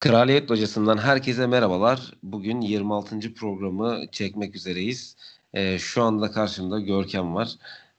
[0.00, 2.12] Kraliyet Locası'ndan herkese merhabalar.
[2.22, 3.34] Bugün 26.
[3.34, 5.16] programı çekmek üzereyiz.
[5.54, 7.48] Ee, şu anda karşımda Görkem var.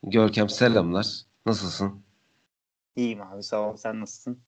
[0.03, 1.21] Görkem selamlar.
[1.45, 2.01] Nasılsın?
[2.95, 3.77] İyiyim abi sağ ol.
[3.77, 4.39] Sen nasılsın?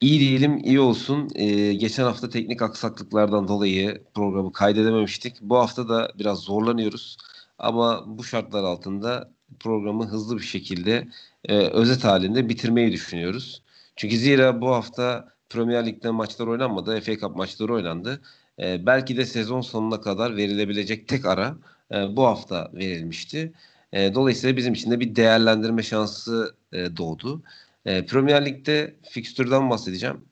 [0.00, 1.28] İyi diyelim, iyi olsun.
[1.34, 5.36] Ee, geçen hafta teknik aksaklıklardan dolayı programı kaydedememiştik.
[5.40, 7.16] Bu hafta da biraz zorlanıyoruz.
[7.58, 9.30] Ama bu şartlar altında
[9.60, 11.08] programı hızlı bir şekilde
[11.44, 13.62] e, özet halinde bitirmeyi düşünüyoruz.
[13.96, 17.00] Çünkü zira bu hafta Premier Lig'de maçlar oynanmadı.
[17.00, 18.20] FA Cup maçları oynandı.
[18.58, 21.56] E, belki de sezon sonuna kadar verilebilecek tek ara
[21.92, 23.52] e, bu hafta verilmişti.
[23.92, 27.42] E, dolayısıyla bizim için de bir değerlendirme şansı e, doğdu.
[27.86, 30.24] E, Premier Lig'de fikstürden bahsedeceğim.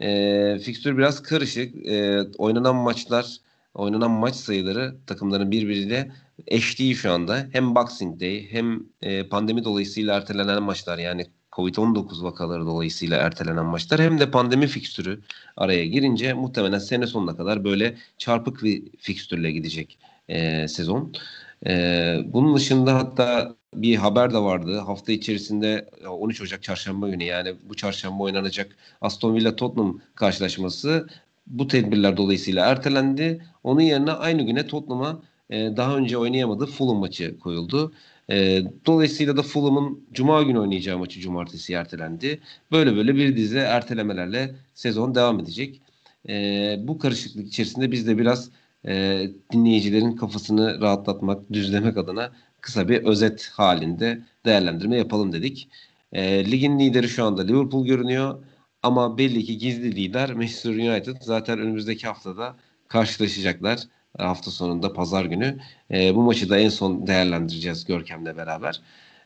[0.00, 1.86] E, fikstür biraz karışık.
[1.86, 3.36] E, oynanan maçlar,
[3.74, 6.12] oynanan maç sayıları takımların birbiriyle
[6.46, 7.46] eş şu anda.
[7.52, 14.00] Hem Boxing Day hem e, pandemi dolayısıyla ertelenen maçlar yani Covid-19 vakaları dolayısıyla ertelenen maçlar
[14.00, 15.20] hem de pandemi fikstürü
[15.56, 21.12] araya girince muhtemelen sene sonuna kadar böyle çarpık bir fikstürle gidecek e, sezon.
[21.66, 24.78] E, bunun dışında hatta bir haber de vardı.
[24.78, 31.08] Hafta içerisinde 13 Ocak çarşamba günü yani bu çarşamba oynanacak Aston Villa Tottenham karşılaşması
[31.46, 33.46] bu tedbirler dolayısıyla ertelendi.
[33.64, 37.92] Onun yerine aynı güne Tottenham'a e, daha önce oynayamadığı Fulham maçı koyuldu.
[38.30, 42.40] E, dolayısıyla da Fulham'ın Cuma günü oynayacağı maçı Cumartesi ertelendi.
[42.72, 45.80] Böyle böyle bir dizi ertelemelerle sezon devam edecek.
[46.28, 48.50] E, bu karışıklık içerisinde biz de biraz
[48.86, 55.68] e, dinleyicilerin kafasını rahatlatmak, düzlemek adına kısa bir özet halinde değerlendirme yapalım dedik.
[56.12, 58.44] E, ligin lideri şu anda Liverpool görünüyor.
[58.82, 62.56] Ama belli ki gizli lider Manchester United zaten önümüzdeki haftada
[62.88, 63.80] karşılaşacaklar
[64.18, 65.58] hafta sonunda pazar günü.
[65.90, 68.80] E, bu maçı da en son değerlendireceğiz Görkem'le beraber.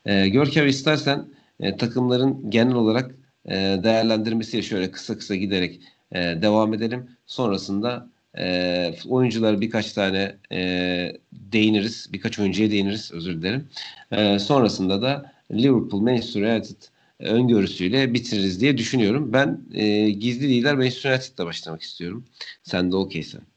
[0.07, 1.25] E, Görkem istersen
[1.61, 3.15] e, takımların genel olarak
[3.47, 5.81] e, değerlendirmesiyle şöyle kısa kısa giderek
[6.13, 7.11] e, devam edelim.
[7.27, 12.09] Sonrasında e, oyunculara birkaç tane e, değiniriz.
[12.13, 13.69] Birkaç oyuncuya değiniriz özür dilerim.
[14.13, 16.77] E, sonrasında da Liverpool, Manchester United
[17.21, 19.33] öngörüsüyle bitiririz diye düşünüyorum.
[19.33, 22.25] Ben e, gizli lider Manchester United'la başlamak istiyorum.
[22.63, 23.50] Sen de okeysen.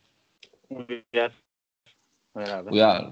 [1.13, 1.31] Uyar.
[2.35, 3.09] Uyar Uyar.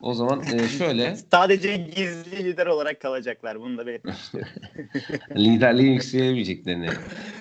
[0.00, 1.16] O zaman e, şöyle.
[1.16, 3.60] Sadece gizli lider olarak kalacaklar.
[3.60, 4.52] Bunu da belirtmek istiyorum.
[5.36, 6.88] Liderliği yükselemeyeceklerini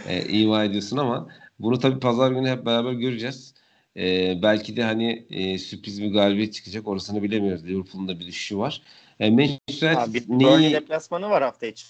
[0.07, 1.27] e, ima ediyorsun ama
[1.59, 3.53] bunu tabii pazar günü hep beraber göreceğiz.
[3.97, 7.65] E, belki de hani e, sürpriz bir galibiyet çıkacak orasını bilemiyoruz.
[7.65, 8.81] Liverpool'un da bir düşüşü var.
[9.19, 10.73] E, Manchester United neyi...
[10.73, 11.85] deplasmanı var hafta içi.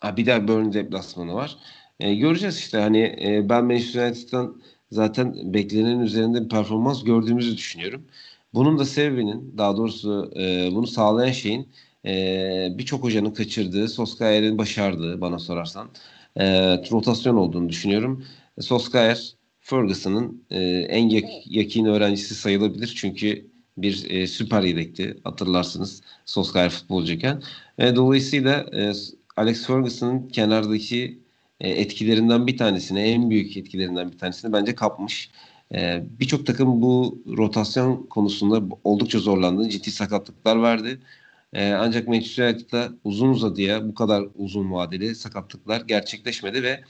[0.00, 1.56] Ha, bir daha Burnley deplasmanı var.
[2.00, 8.04] E, göreceğiz işte hani e, ben Manchester United'dan zaten beklenenin üzerinde bir performans gördüğümüzü düşünüyorum.
[8.54, 11.68] Bunun da sebebinin daha doğrusu e, bunu sağlayan şeyin
[12.06, 15.88] e, birçok hocanın kaçırdığı, Soskayer'in başardığı bana sorarsan
[16.36, 16.44] e,
[16.92, 18.24] rotasyon olduğunu düşünüyorum.
[18.60, 23.46] Soskayer Ferguson'ın e, en yak- yakin öğrencisi sayılabilir çünkü
[23.78, 27.42] bir e, süper yedekti hatırlarsınız Soskayer futbolcuyken.
[27.78, 28.92] E, dolayısıyla e,
[29.36, 31.18] Alex Ferguson'ın kenardaki
[31.60, 35.30] e, etkilerinden bir tanesini, en büyük etkilerinden bir tanesini bence kapmış.
[35.74, 39.68] E, Birçok takım bu rotasyon konusunda oldukça zorlandı.
[39.68, 41.00] Ciddi sakatlıklar verdi.
[41.52, 46.80] E, ancak Manchester United'da uzun uzadıya bu kadar uzun vadeli sakatlıklar gerçekleşmedi ve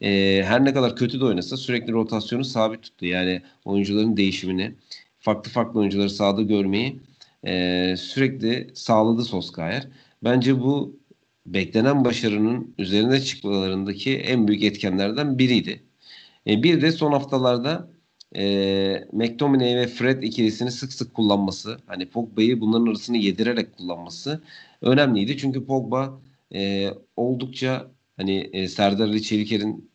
[0.00, 3.06] e, her ne kadar kötü de oynasa sürekli rotasyonu sabit tuttu.
[3.06, 4.74] Yani oyuncuların değişimini,
[5.18, 7.00] farklı farklı oyuncuları sahada görmeyi
[7.96, 9.88] sürekli sağladı Solskjaer.
[10.24, 10.96] Bence bu
[11.54, 15.82] beklenen başarının üzerine çıkmalarındaki en büyük etkenlerden biriydi.
[16.46, 17.90] E, bir de son haftalarda
[18.36, 24.42] e, McTominay ve Fred ikilisini sık sık kullanması, hani Pogba'yı bunların arasını yedirerek kullanması
[24.82, 25.38] önemliydi.
[25.38, 26.20] Çünkü Pogba
[26.54, 29.90] e, oldukça hani e, Serdar Ali Çeliker'in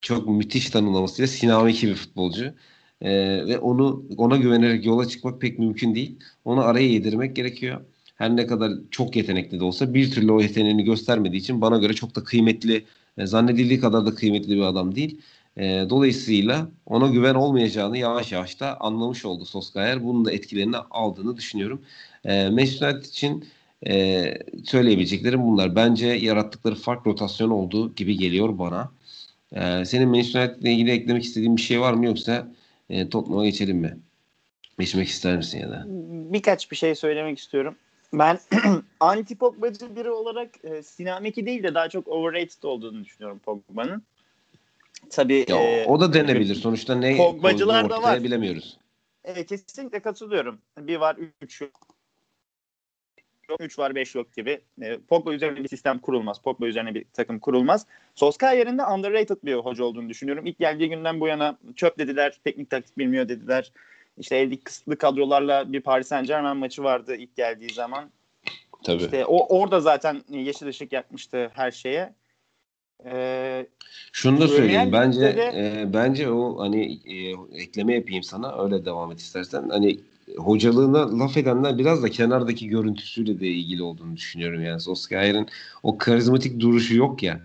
[0.00, 2.54] çok müthiş tanımlamasıyla sinamiki bir futbolcu.
[3.00, 3.10] E,
[3.46, 6.18] ve onu ona güvenerek yola çıkmak pek mümkün değil.
[6.44, 7.84] Onu araya yedirmek gerekiyor
[8.14, 11.92] her ne kadar çok yetenekli de olsa bir türlü o yeteneğini göstermediği için bana göre
[11.92, 12.84] çok da kıymetli,
[13.18, 15.20] e, zannedildiği kadar da kıymetli bir adam değil.
[15.56, 20.04] E, dolayısıyla ona güven olmayacağını yavaş yavaş da anlamış oldu Soskayer.
[20.04, 21.82] Bunun da etkilerini aldığını düşünüyorum.
[22.24, 23.44] E, için
[23.86, 24.24] e,
[24.64, 25.76] söyleyebileceklerim bunlar.
[25.76, 28.90] Bence yarattıkları fark rotasyon olduğu gibi geliyor bana.
[29.84, 32.48] Senin Manchester ile ilgili eklemek istediğin bir şey var mı yoksa
[32.90, 33.98] e, Tottenham'a geçelim mi?
[34.78, 35.84] Geçmek ister misin ya da?
[36.32, 37.76] Birkaç bir şey söylemek istiyorum.
[38.18, 38.38] Ben
[39.00, 44.02] anti Pogba'cı biri olarak e, Sinameki değil de daha çok overrated olduğunu düşünüyorum Pogba'nın.
[45.10, 46.54] Tabii ya, e, o da denebilir.
[46.54, 48.24] Sonuçta ne Pogba'cılar da var.
[48.24, 48.78] bilemiyoruz.
[49.24, 50.58] Evet kesinlikle katılıyorum.
[50.78, 51.94] Bir var üç yok.
[53.60, 54.60] 3 var 5 yok gibi.
[54.82, 56.42] E, Pogba üzerine bir sistem kurulmaz.
[56.42, 57.86] Pogba üzerine bir takım kurulmaz.
[58.14, 60.46] Solskjaer'in de underrated bir hoca olduğunu düşünüyorum.
[60.46, 62.40] İlk geldiği günden bu yana çöp dediler.
[62.44, 63.72] Teknik taktik bilmiyor dediler.
[64.18, 68.10] İşte eldeki kısıtlı kadrolarla bir Paris Saint Germain maçı vardı ilk geldiği zaman.
[68.84, 69.02] Tabii.
[69.02, 72.14] İşte o orada zaten yeşil ışık yakmıştı her şeye.
[73.06, 73.66] Ee,
[74.12, 74.92] Şunu da söyleyeyim.
[74.92, 75.52] Bence de...
[75.54, 78.64] e, bence o hani e, ekleme yapayım sana.
[78.64, 79.68] Öyle devam et istersen.
[79.68, 80.00] Hani
[80.36, 84.64] hocalığına laf edenler biraz da kenardaki görüntüsüyle de ilgili olduğunu düşünüyorum.
[84.64, 85.48] Yani Solskjaer'in
[85.82, 87.40] o karizmatik duruşu yok ya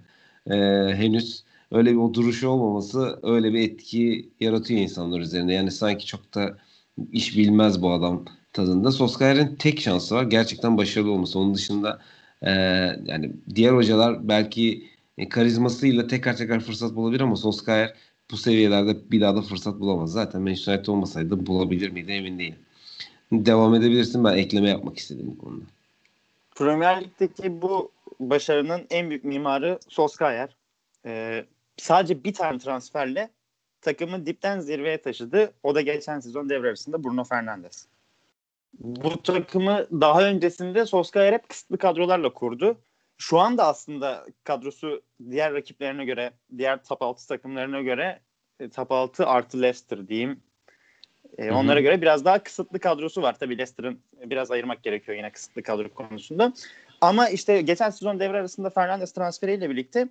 [0.48, 0.56] e,
[0.96, 5.54] henüz öyle bir o duruşu olmaması öyle bir etki yaratıyor insanlar üzerinde.
[5.54, 6.58] Yani sanki çok da
[7.12, 8.92] iş bilmez bu adam tadında.
[8.92, 11.40] Solskjaer'in tek şansı var gerçekten başarılı olması.
[11.40, 12.00] Onun dışında
[12.42, 12.52] e,
[13.06, 17.94] yani diğer hocalar belki e, karizmasıyla tekrar tekrar fırsat bulabilir ama Solskjaer
[18.32, 20.12] bu seviyelerde bir daha da fırsat bulamaz.
[20.12, 22.60] Zaten Manchester United olmasaydı bulabilir miydi emin değilim.
[23.32, 24.24] Devam edebilirsin.
[24.24, 25.66] Ben ekleme yapmak istedim bu konuda.
[26.56, 30.50] Premier Lig'deki bu başarının en büyük mimarı Solskjaer.
[31.06, 31.46] Ee,
[31.82, 33.30] sadece bir tane transferle
[33.82, 35.54] takımı dipten zirveye taşıdı.
[35.64, 37.88] O da geçen sezon devre arasında Bruno Fernandes.
[38.74, 42.78] Bu takımı daha öncesinde Solskjaer hep kısıtlı kadrolarla kurdu.
[43.18, 48.20] Şu anda aslında kadrosu diğer rakiplerine göre, diğer top 6 takımlarına göre
[48.60, 50.40] e, top 6 artı Leicester diyeyim.
[51.38, 53.40] E, onlara göre biraz daha kısıtlı kadrosu var.
[53.40, 56.54] Tabii Leicester'ın biraz ayırmak gerekiyor yine kısıtlı kadro konusunda.
[57.02, 60.08] Ama işte geçen sezon devre arasında Fernandes transferiyle birlikte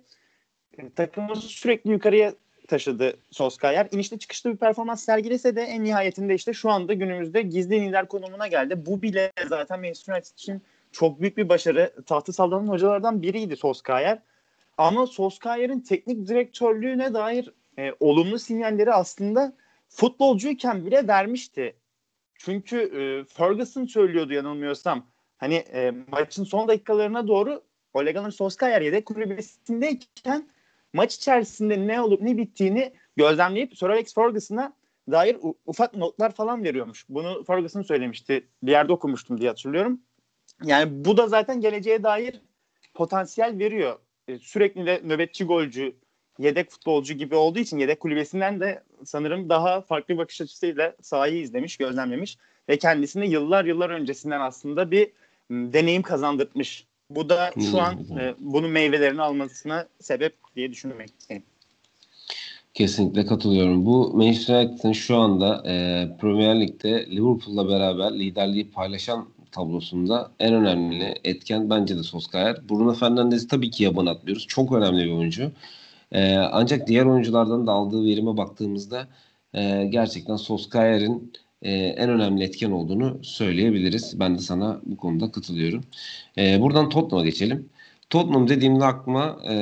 [0.95, 2.33] takımı sürekli yukarıya
[2.67, 3.87] taşıdı Solskjaer.
[3.91, 8.47] İnişte çıkışlı bir performans sergilese de en nihayetinde işte şu anda günümüzde gizli lider konumuna
[8.47, 8.85] geldi.
[8.85, 10.61] Bu bile zaten Manchester United için
[10.91, 11.93] çok büyük bir başarı.
[12.05, 14.19] Tahtı sallanan hocalardan biriydi Solskjaer.
[14.77, 19.53] Ama Solskjaer'in teknik direktörlüğüne dair e, olumlu sinyalleri aslında
[19.89, 21.75] futbolcuyken bile vermişti.
[22.35, 25.05] Çünkü e, Ferguson söylüyordu yanılmıyorsam.
[25.37, 27.61] Hani e, maçın son dakikalarına doğru
[27.93, 30.49] Ole Gunnar Solskjaer yedek kulübesindeyken
[30.93, 34.73] maç içerisinde ne olup ne bittiğini gözlemleyip Sir Alex Ferguson'a
[35.11, 37.05] dair ufak notlar falan veriyormuş.
[37.09, 38.47] Bunu Ferguson söylemişti.
[38.63, 40.01] Bir yerde okumuştum diye hatırlıyorum.
[40.63, 42.41] Yani bu da zaten geleceğe dair
[42.93, 43.99] potansiyel veriyor.
[44.27, 45.95] E, sürekli de nöbetçi golcü,
[46.39, 51.77] yedek futbolcu gibi olduğu için yedek kulübesinden de sanırım daha farklı bakış açısıyla sahayı izlemiş,
[51.77, 52.37] gözlemlemiş
[52.69, 55.11] ve kendisine yıllar yıllar öncesinden aslında bir
[55.51, 56.87] deneyim kazandırmış.
[57.09, 61.43] Bu da şu an e, bunun meyvelerini almasına sebep diye düşünmekteyim.
[62.73, 63.85] Kesinlikle katılıyorum.
[63.85, 71.15] Bu Manchester United'ın şu anda e, Premier Lig'de Liverpool'la beraber liderliği paylaşan tablosunda en önemli
[71.23, 72.69] etken bence de Solskjaer.
[72.69, 74.47] Bruno Fernandes'i tabii ki yaban atmıyoruz.
[74.47, 75.51] Çok önemli bir oyuncu.
[76.11, 79.07] E, ancak diğer oyunculardan da aldığı verime baktığımızda
[79.53, 84.19] e, gerçekten Solskjaer'in e, en önemli etken olduğunu söyleyebiliriz.
[84.19, 85.83] Ben de sana bu konuda katılıyorum.
[86.37, 87.69] E, buradan Tottenham'a geçelim.
[88.09, 89.53] Tottenham dediğimde aklıma e,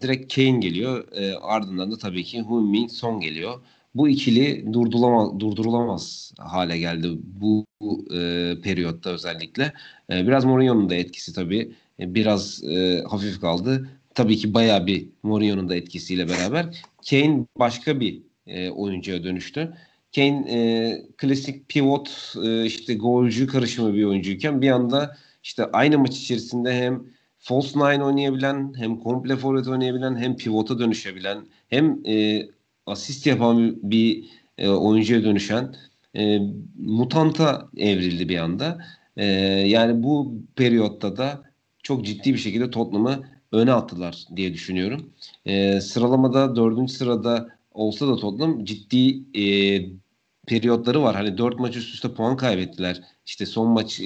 [0.00, 1.12] direkt Kane geliyor.
[1.12, 3.60] E, ardından da tabii ki Heung-min Son geliyor.
[3.94, 9.72] Bu ikili durdurulamaz, durdurulamaz hale geldi bu, bu e, periyotta özellikle.
[10.12, 15.08] E, biraz Mourinho'nun da etkisi tabii e, biraz e, hafif kaldı tabii ki bayağı bir
[15.22, 19.76] Mourinho'nun da etkisiyle beraber Kane başka bir e, oyuncuya dönüştü.
[20.14, 26.16] Kane e, klasik pivot e, işte golcü karışımı bir oyuncuyken bir anda işte aynı maç
[26.18, 27.02] içerisinde hem
[27.38, 32.46] false nine oynayabilen hem komple forvet oynayabilen hem pivota dönüşebilen hem e,
[32.86, 34.24] asist yapan bir
[34.58, 35.74] e, oyuncuya dönüşen
[36.16, 36.38] e,
[36.78, 38.78] mutanta evrildi bir anda.
[39.16, 39.24] E,
[39.68, 41.42] yani bu periyotta da
[41.82, 45.12] çok ciddi bir şekilde Tottenham'ı öne attılar diye düşünüyorum.
[45.46, 50.01] E, sıralamada dördüncü sırada olsa da Tottenham ciddi e,
[50.46, 51.16] periyotları var.
[51.16, 53.02] Hani dört maç üst üste puan kaybettiler.
[53.26, 54.04] İşte son maç e,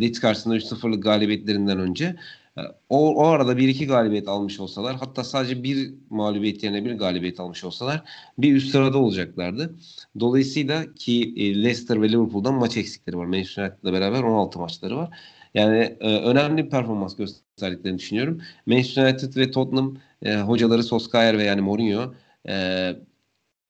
[0.00, 2.16] Leeds karşısında 3-0'lık galibiyetlerinden önce.
[2.58, 6.94] E, o, o arada bir iki galibiyet almış olsalar hatta sadece bir mağlubiyet yerine bir
[6.94, 8.02] galibiyet almış olsalar
[8.38, 9.74] bir üst sırada olacaklardı.
[10.20, 13.26] Dolayısıyla ki e, Leicester ve Liverpool'dan maç eksikleri var.
[13.26, 15.18] Manchester United'la beraber 16 maçları var.
[15.54, 18.40] Yani e, önemli bir performans gösterdiklerini düşünüyorum.
[18.66, 22.14] Manchester United ve Tottenham e, hocaları Solskjaer ve yani Mourinho
[22.48, 22.96] e,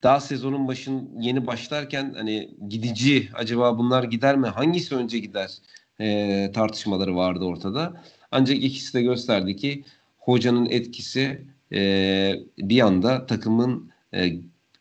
[0.03, 4.47] daha sezonun başın yeni başlarken hani gidici acaba bunlar gider mi?
[4.47, 5.59] Hangisi önce gider?
[6.01, 8.03] E, tartışmaları vardı ortada.
[8.31, 9.85] Ancak ikisi de gösterdi ki
[10.19, 14.33] hocanın etkisi e, bir anda takımın e,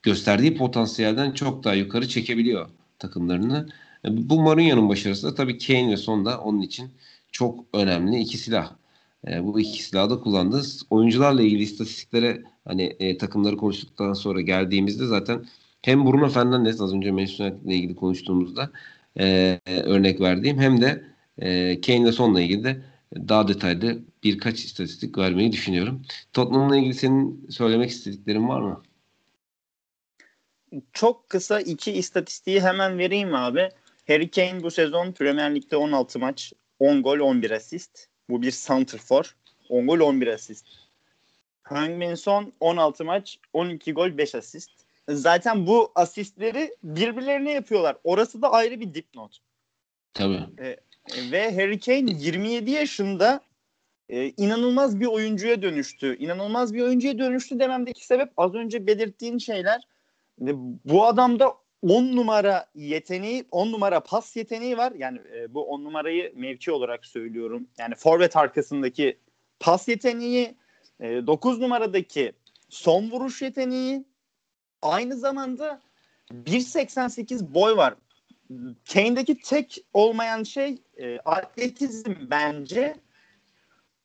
[0.03, 2.69] gösterdiği potansiyelden çok daha yukarı çekebiliyor
[2.99, 3.67] takımlarını.
[4.05, 6.91] E, bu Mourinho'nun başarısı da tabii Kane ve Son da onun için
[7.31, 8.73] çok önemli iki silah.
[9.27, 10.61] E, bu iki silahı da kullandı.
[10.89, 15.45] Oyuncularla ilgili istatistiklere hani e, takımları konuştuktan sonra geldiğimizde zaten
[15.81, 18.71] hem Bruno Fernandes az önce Manchester ile ilgili konuştuğumuzda
[19.19, 22.81] e, örnek verdiğim hem de E, Kane Son'la ilgili de
[23.13, 26.01] daha detaylı birkaç istatistik vermeyi düşünüyorum.
[26.33, 28.83] Tottenham'la ilgili senin söylemek istediklerin var mı?
[30.93, 33.69] Çok kısa iki istatistiği hemen vereyim abi.
[34.07, 38.07] Harry Kane bu sezon Premier Lig'de 16 maç, 10 gol, 11 asist.
[38.29, 39.35] Bu bir center for.
[39.69, 40.65] 10 gol, 11 asist.
[41.69, 44.71] Heung-Min Son 16 maç, 12 gol, 5 asist.
[45.09, 47.97] Zaten bu asistleri birbirlerine yapıyorlar.
[48.03, 49.37] Orası da ayrı bir dipnot.
[50.13, 50.43] Tabii.
[50.59, 50.77] Ee,
[51.31, 53.41] ve Harry Kane 27 yaşında
[54.09, 56.17] e, inanılmaz bir oyuncuya dönüştü.
[56.17, 59.81] İnanılmaz bir oyuncuya dönüştü dememdeki sebep az önce belirttiğin şeyler.
[60.41, 60.51] E,
[60.85, 64.93] bu adamda 10 numara yeteneği, 10 numara pas yeteneği var.
[64.97, 67.67] Yani e, bu 10 numarayı mevki olarak söylüyorum.
[67.77, 69.17] Yani forvet arkasındaki
[69.59, 70.55] pas yeteneği,
[70.99, 72.33] e, 9 numaradaki
[72.69, 74.05] son vuruş yeteneği,
[74.81, 75.81] aynı zamanda
[76.31, 77.95] 1.88 boy var.
[78.93, 82.95] Kane'deki tek olmayan şey e, atletizm bence.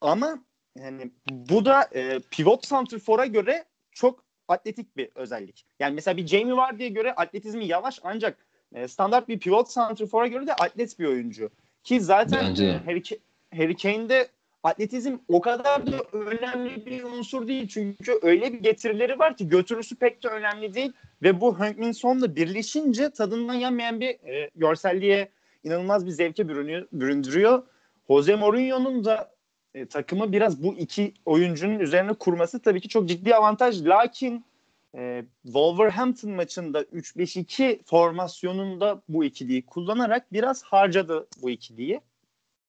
[0.01, 0.39] Ama
[0.79, 5.67] yani bu da e, pivot santrfora göre çok atletik bir özellik.
[5.81, 10.47] Yani mesela bir Jamie Vardy'ye göre atletizmi yavaş ancak e, standart bir pivot santrfora göre
[10.47, 11.51] de atlet bir oyuncu.
[11.85, 12.55] Ki zaten.
[12.85, 13.03] Harry,
[13.55, 14.29] Harry Kane'de
[14.63, 17.69] atletizm o kadar da önemli bir unsur değil.
[17.69, 20.93] Çünkü öyle bir getirileri var ki götürüsü pek de önemli değil.
[21.23, 25.29] Ve bu Heung-Min Son'la birleşince tadından yenmeyen bir e, görselliğe
[25.65, 27.63] inanılmaz bir zevke bürünüyor, büründürüyor.
[28.09, 29.33] Jose Mourinho'nun da
[29.75, 33.85] e, takımı biraz bu iki oyuncunun üzerine kurması tabii ki çok ciddi avantaj.
[33.87, 34.45] Lakin
[34.95, 42.01] e, Wolverhampton maçında 3-5-2 formasyonunda bu ikiliyi kullanarak biraz harcadı bu ikiliyi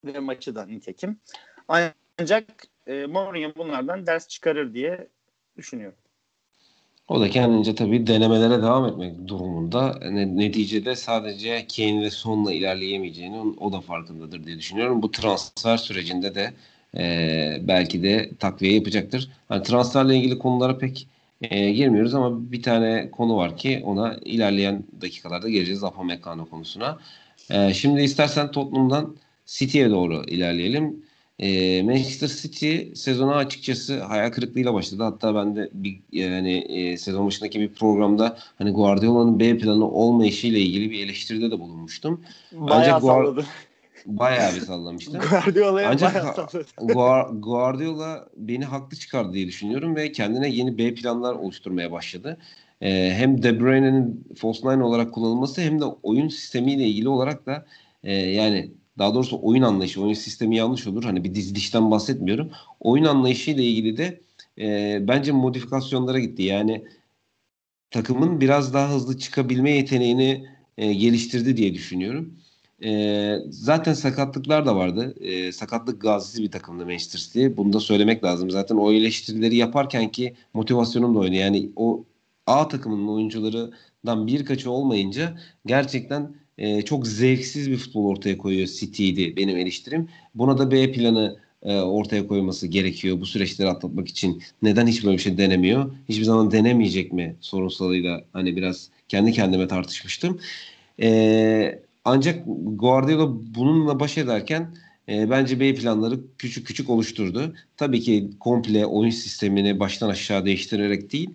[0.06, 1.20] ve maçı da nitekim.
[1.68, 2.44] Ancak
[2.88, 5.08] e, Mourinho bunlardan ders çıkarır diye
[5.58, 5.98] düşünüyorum.
[7.08, 10.00] O da kendince tabii denemelere devam etmek durumunda.
[10.12, 15.02] Neticede sadece Kane ve Son'la ilerleyemeyeceğini o da farkındadır diye düşünüyorum.
[15.02, 16.54] Bu transfer sürecinde de
[16.98, 19.30] e, belki de takviye yapacaktır.
[19.50, 21.08] Hani transferle ilgili konulara pek
[21.42, 27.00] e, girmiyoruz ama bir tane konu var ki ona ilerleyen dakikalarda geleceğiz Upamecano konusuna.
[27.50, 29.16] E, şimdi istersen Tottenham'dan
[29.46, 31.06] City'ye doğru ilerleyelim.
[31.44, 35.04] E, Manchester City sezona açıkçası hayal kırıklığıyla başladı.
[35.04, 40.60] Hatta ben de bir yani e, sezon başındaki bir programda hani Guardiola'nın B planı olmayışıyla
[40.60, 42.22] ilgili bir eleştiride de bulunmuştum.
[42.52, 43.46] Bayağı Ancak salladı.
[44.06, 45.20] Bayağı bir sallamıştı.
[45.30, 46.66] Guardiola'ya Ancak bayağı salladı.
[47.40, 52.38] Guardiola beni haklı çıkardı diye düşünüyorum ve kendine yeni B planlar oluşturmaya başladı.
[52.82, 57.66] Ee, hem De Bruyne'nin false nine olarak kullanılması hem de oyun sistemiyle ilgili olarak da
[58.04, 61.04] e, yani daha doğrusu oyun anlayışı, oyun sistemi yanlış olur.
[61.04, 62.52] Hani bir dizilişten bahsetmiyorum.
[62.80, 64.22] Oyun anlayışıyla ilgili de
[64.60, 66.44] e, bence modifikasyonlara gitti.
[66.44, 66.86] Yani
[67.92, 70.48] takımın biraz daha hızlı çıkabilme yeteneğini
[70.78, 72.34] e, geliştirdi diye düşünüyorum.
[72.84, 75.16] E, zaten sakatlıklar da vardı.
[75.22, 77.48] E, sakatlık gazisi bir takımdı Manchester City.
[77.58, 78.52] Bunu da söylemek lazım.
[78.52, 81.34] Zaten o eleştirileri yaparken ki motivasyonum da oydu.
[81.34, 82.04] Yani o
[82.48, 89.58] A takımının oyuncularından birkaçı olmayınca gerçekten e, çok zevksiz bir futbol ortaya koyuyor City'ydi benim
[89.58, 90.10] eleştirim.
[90.36, 94.44] Buna da B planı e, ortaya koyması gerekiyor bu süreçleri atlatmak için.
[94.62, 95.92] Neden hiç böyle bir şey denemiyor?
[96.10, 100.40] Hiçbir zaman denemeyecek mi sorunsalıyla hani biraz kendi kendime tartışmıştım.
[101.02, 104.76] E, ancak Guardiola bununla baş ederken
[105.10, 107.56] e, bence B planları küçük küçük oluşturdu.
[107.78, 111.30] Tabii ki komple oyun sistemini baştan aşağı değiştirerek değil,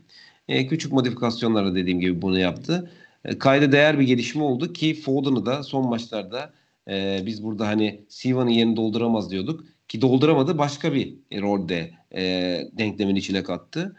[0.48, 2.90] e, küçük modifikasyonlarla dediğim gibi bunu yaptı.
[3.28, 6.52] E, kayda değer bir gelişme oldu ki Foden'ı da son maçlarda
[6.88, 12.22] e, biz burada hani Siva'nın yerini dolduramaz diyorduk ki dolduramadı başka bir rolde e,
[12.72, 13.96] denklemin içine kattı.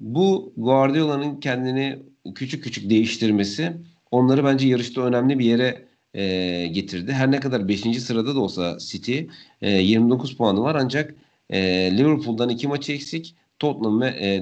[0.00, 1.98] Bu Guardiola'nın kendini
[2.34, 3.72] küçük küçük değiştirmesi
[4.10, 7.12] onları bence yarışta önemli bir yere e, getirdi.
[7.12, 7.80] Her ne kadar 5.
[8.02, 9.20] sırada da olsa City
[9.62, 11.14] e, 29 puanı var ancak
[11.50, 11.60] e,
[11.98, 13.34] Liverpool'dan 2 maçı eksik.
[13.58, 14.34] Tottenham ve e,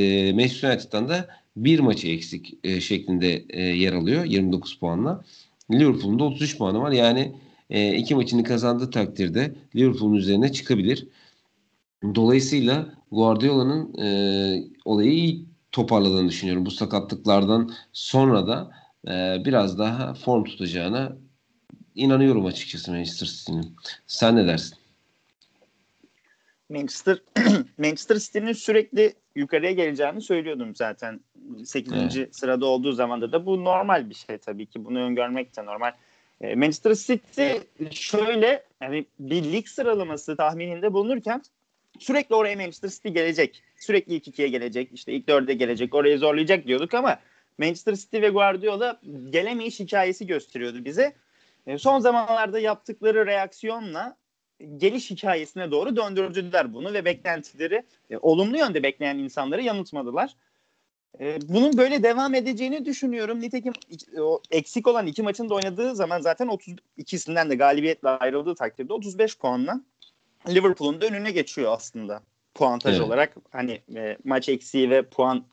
[0.00, 1.28] e, Manchester United'dan da
[1.64, 5.24] bir maçı eksik e, şeklinde e, yer alıyor 29 puanla.
[5.72, 6.92] Liverpool'un da 33 puanı var.
[6.92, 7.32] Yani
[7.70, 11.08] e, iki maçını kazandığı takdirde Liverpool'un üzerine çıkabilir.
[12.14, 14.08] Dolayısıyla Guardiola'nın e,
[14.84, 16.66] olayı iyi toparladığını düşünüyorum.
[16.66, 18.70] Bu sakatlıklardan sonra da
[19.08, 21.16] e, biraz daha form tutacağına
[21.94, 23.76] inanıyorum açıkçası Manchester City'nin.
[24.06, 24.78] Sen ne dersin?
[26.68, 27.22] Manchester
[27.78, 31.20] Manchester City'nin sürekli yukarıya geleceğini söylüyordum zaten.
[31.66, 32.16] 8.
[32.16, 32.36] Evet.
[32.36, 34.84] sırada olduğu zaman da bu normal bir şey tabii ki.
[34.84, 35.92] Bunu öngörmek de normal.
[36.40, 37.48] E, Manchester City
[37.90, 41.42] şöyle yani bir lig sıralaması tahmininde bulunurken
[41.98, 43.62] sürekli oraya Manchester City gelecek.
[43.76, 44.90] Sürekli ilk ikiye gelecek.
[44.92, 45.94] işte ilk dörde gelecek.
[45.94, 47.18] Orayı zorlayacak diyorduk ama
[47.58, 49.00] Manchester City ve Guardiola
[49.30, 51.14] gelemeyiş hikayesi gösteriyordu bize.
[51.66, 54.16] E, son zamanlarda yaptıkları reaksiyonla
[54.76, 60.36] geliş hikayesine doğru döndürdüler bunu ve beklentileri e, olumlu yönde bekleyen insanları yanıltmadılar.
[61.20, 63.40] E, bunun böyle devam edeceğini düşünüyorum.
[63.40, 63.72] Nitekim
[64.18, 69.38] o eksik olan iki maçın da oynadığı zaman zaten 32'sinden de galibiyetle ayrıldığı takdirde 35
[69.38, 69.80] puanla
[70.48, 72.22] Liverpool'un da önüne geçiyor aslında
[72.54, 73.06] puantaj evet.
[73.06, 73.36] olarak.
[73.50, 75.44] Hani e, maç eksiği ve puan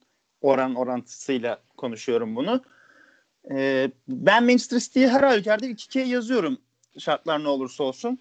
[0.42, 2.62] oran orantısıyla konuşuyorum bunu.
[3.52, 6.58] E, ben Manchester City'yi her halükarda 2-2'ye yazıyorum
[6.98, 8.20] şartlar ne olursa olsun.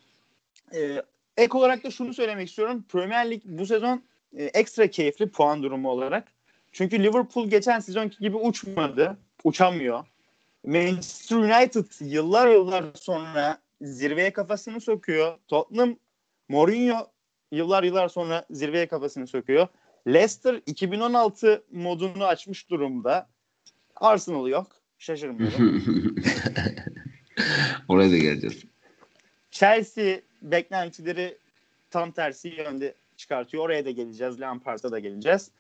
[0.75, 1.03] E,
[1.37, 2.85] ek olarak da şunu söylemek istiyorum.
[2.89, 4.03] Premier Lig bu sezon
[4.37, 6.34] e, ekstra keyifli puan durumu olarak.
[6.75, 9.19] Çünkü Liverpool geçen sezonki gibi uçmadı.
[9.45, 10.05] Uçamıyor.
[10.65, 15.39] Manchester United yıllar yıllar sonra zirveye kafasını sokuyor.
[15.49, 15.97] Tottenham
[16.49, 17.07] Mourinho
[17.53, 19.69] yıllar yıllar sonra zirveye kafasını sokuyor.
[20.07, 23.29] Leicester 2016 modunu açmış durumda.
[23.97, 24.67] Arsenal yok.
[24.99, 25.85] Şaşırmıyorum.
[27.89, 28.65] Oraya da geleceğiz.
[29.51, 31.39] Chelsea beklentileri
[31.91, 33.65] tam tersi yönde çıkartıyor.
[33.65, 34.41] Oraya da geleceğiz.
[34.41, 35.51] Lampard'a da geleceğiz.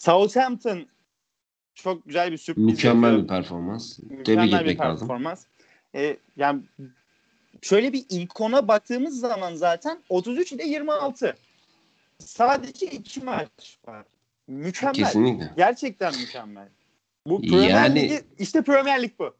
[0.00, 0.86] Southampton
[1.74, 2.64] çok güzel bir sürpriz.
[2.64, 3.22] Mükemmel yapıyor.
[3.22, 3.98] bir performans.
[3.98, 5.38] Mükemmel Tebrik etmek bir performans.
[5.38, 5.50] lazım.
[5.94, 6.62] Ee, yani
[7.62, 11.36] şöyle bir ilk ona baktığımız zaman zaten 33 ile 26.
[12.18, 14.04] Sadece iki maç var.
[14.48, 14.94] Mükemmel.
[14.94, 15.52] Kesinlikle.
[15.56, 16.68] Gerçekten mükemmel.
[17.26, 19.34] Bu Premier yani, Ligi, işte Premier Lig bu.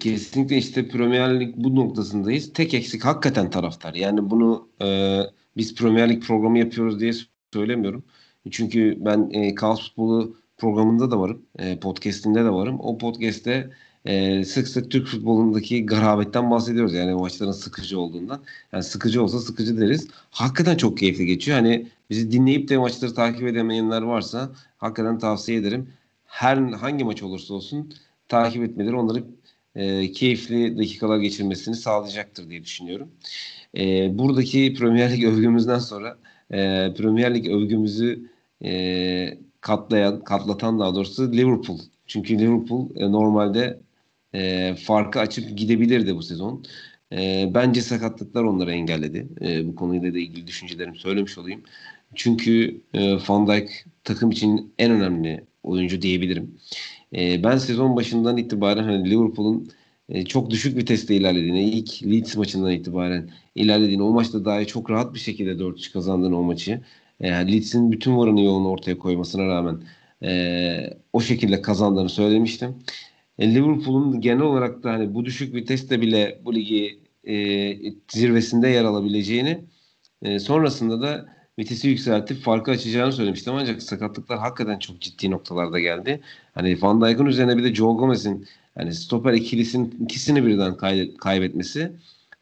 [0.00, 2.52] Kesinlikle işte Premier Lig bu noktasındayız.
[2.52, 3.94] Tek eksik hakikaten taraftar.
[3.94, 5.18] Yani bunu e,
[5.56, 7.12] biz Premier Lig programı yapıyoruz diye
[7.52, 8.04] söylemiyorum.
[8.50, 11.42] Çünkü ben e, Kaos Futbolu programında da varım.
[11.58, 12.80] E, podcast'inde de varım.
[12.80, 13.70] O podcast'te
[14.04, 16.94] e, sık sık Türk futbolundaki garabetten bahsediyoruz.
[16.94, 18.42] Yani maçların sıkıcı olduğundan.
[18.72, 20.08] Yani sıkıcı olsa sıkıcı deriz.
[20.30, 21.58] Hakikaten çok keyifli geçiyor.
[21.58, 25.92] Hani bizi dinleyip de maçları takip edemeyenler varsa hakikaten tavsiye ederim.
[26.24, 27.92] Her hangi maç olursa olsun
[28.28, 29.24] takip etmeleri onları
[29.74, 33.08] e, keyifli dakikalar geçirmesini sağlayacaktır diye düşünüyorum.
[33.78, 36.18] E, buradaki Premier Lig övgümüzden sonra
[36.50, 36.56] e,
[36.96, 38.29] Premier Lig övgümüzü
[38.64, 41.78] e, katlayan, katlatan daha doğrusu Liverpool.
[42.06, 43.80] Çünkü Liverpool e, normalde
[44.34, 46.64] e, farkı açıp gidebilirdi bu sezon.
[47.12, 49.28] E, bence sakatlıklar onları engelledi.
[49.40, 51.62] E, bu konuyla da ilgili düşüncelerimi söylemiş olayım.
[52.14, 56.58] Çünkü e, Van Dijk takım için en önemli oyuncu diyebilirim.
[57.16, 59.70] E, ben sezon başından itibaren hani Liverpool'un
[60.08, 65.14] e, çok düşük viteste ilerlediğini, ilk Leeds maçından itibaren ilerlediğini, o maçta dahi çok rahat
[65.14, 66.80] bir şekilde 4-3 kazandığını o maçı.
[67.20, 69.82] E, Leeds'in bütün varını yoğunu ortaya koymasına rağmen
[70.22, 72.74] e, o şekilde kazandığını söylemiştim.
[73.38, 77.34] E, Liverpool'un genel olarak da hani bu düşük viteste bile bu ligi e,
[78.12, 79.64] zirvesinde yer alabileceğini
[80.22, 81.28] e, sonrasında da
[81.58, 86.20] vitesi yükseltip farkı açacağını söylemiştim ancak sakatlıklar hakikaten çok ciddi noktalarda geldi.
[86.54, 91.92] Hani Van Dijk'ın üzerine bir de Joe Gomez'in hani stoper ikilisinin ikisini birden kay- kaybetmesi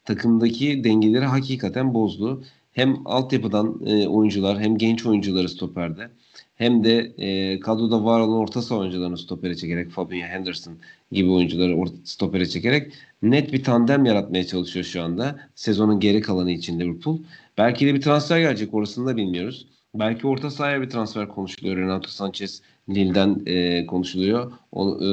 [0.05, 2.43] takımdaki dengeleri hakikaten bozdu.
[2.79, 6.09] Hem altyapıdan e, oyuncular hem genç oyuncuları stoperde
[6.55, 10.73] hem de e, kadroda var olan orta saha oyuncularını stopere çekerek Fabinho Henderson
[11.11, 15.39] gibi oyuncuları stopere çekerek net bir tandem yaratmaya çalışıyor şu anda.
[15.55, 17.19] Sezonun geri kalanı için Liverpool.
[17.57, 19.67] Belki de bir transfer gelecek orasını da bilmiyoruz.
[19.95, 21.77] Belki orta sahaya bir transfer konuşuluyor.
[21.77, 24.51] Renato Sanchez Lille'den e, konuşuluyor.
[24.71, 25.07] O, e,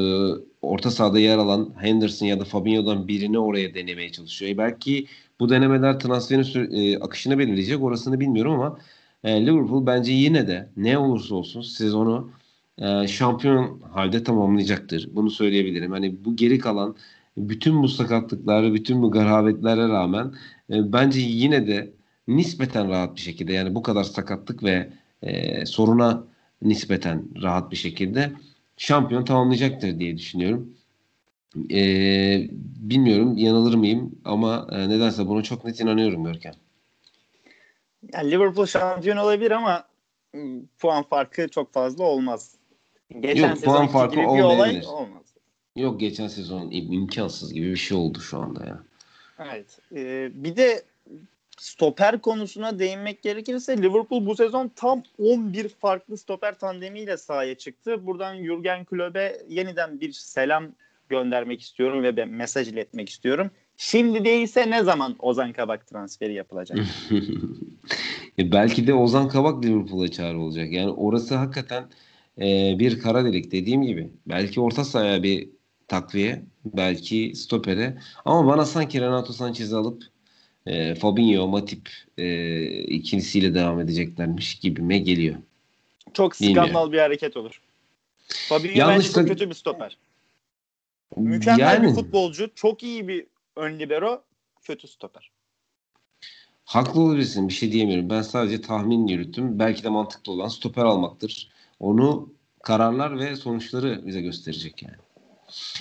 [0.63, 4.51] orta sahada yer alan Henderson ya da Fabinho'dan birini oraya denemeye çalışıyor.
[4.51, 5.07] E, belki
[5.41, 7.83] bu denemeler transferin e, akışını belirleyecek.
[7.83, 8.79] Orasını bilmiyorum ama
[9.25, 12.31] e, Liverpool bence yine de ne olursa olsun sezonu
[12.79, 15.09] e, şampiyon halde tamamlayacaktır.
[15.13, 15.93] Bunu söyleyebilirim.
[15.93, 16.97] Hani bu geri kalan
[17.37, 20.35] bütün bu sakatlıklar, bütün bu garhavetlere rağmen
[20.71, 21.93] e, bence yine de
[22.29, 26.25] nispeten rahat bir şekilde yani bu kadar sakatlık ve e, soruna
[26.63, 28.33] nispeten rahat bir şekilde
[28.77, 30.77] şampiyon tamamlayacaktır diye düşünüyorum.
[31.71, 31.81] E,
[32.77, 36.55] bilmiyorum yanılır mıyım ama e, nedense buna çok net inanıyorum Görkem.
[38.13, 39.85] Yani Liverpool şampiyon olabilir ama
[40.79, 42.55] puan farkı çok fazla olmaz.
[43.21, 45.23] Geçen Yok puan farkı gibi bir olay olmaz.
[45.77, 48.83] Yok geçen sezon imkansız gibi bir şey oldu şu anda ya.
[49.39, 49.79] Evet.
[49.95, 50.83] Ee, bir de
[51.59, 58.07] stoper konusuna değinmek gerekirse Liverpool bu sezon tam 11 farklı stoper tandemiyle sahaya çıktı.
[58.07, 60.65] Buradan Jurgen Klopp'e yeniden bir selam
[61.09, 63.51] göndermek istiyorum ve ben mesaj iletmek istiyorum.
[63.77, 66.79] Şimdi değilse ne zaman Ozan Kabak transferi yapılacak?
[68.39, 70.73] E, belki de Ozan Kabak Liverpool'a çağrı olacak.
[70.73, 71.85] Yani orası hakikaten
[72.39, 74.11] e, bir kara delik dediğim gibi.
[74.27, 75.49] Belki orta sahaya bir
[75.89, 77.99] takviye, belki stopere.
[78.25, 80.03] Ama bana sanki Renato Sanchez'i alıp
[80.67, 81.89] e, Fabinho, Matip
[82.19, 85.37] e, ikilisiyle devam edeceklermiş gibime geliyor.
[86.15, 87.61] Çok skandal bir hareket olur.
[88.29, 89.97] Fabinho Yanlış bence çok kötü bir stoper.
[91.17, 92.55] Mükemmel yani, bir futbolcu.
[92.55, 94.25] Çok iyi bir ön libero,
[94.63, 95.31] kötü stoper.
[96.65, 97.49] Haklı olabilirsin.
[97.49, 98.11] Bir şey diyemiyorum.
[98.11, 99.59] Ben sadece tahmin yürüttüm.
[99.59, 101.51] Belki de mantıklı olan stoper almaktır.
[101.81, 104.97] Onu kararlar ve sonuçları bize gösterecek yani.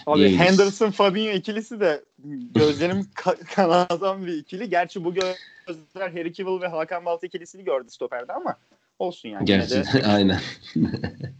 [0.06, 0.48] Abi diyebiliriz.
[0.48, 2.04] Henderson Fabinho ikilisi de
[2.56, 4.70] gözlerim ka- kanatan bir ikili.
[4.70, 8.58] Gerçi bu gözler Harry Kewell ve Hakan Balta ikilisini gördü stoperde ama
[9.00, 9.48] olsun yani.
[9.48, 9.84] De...
[10.06, 10.40] aynen.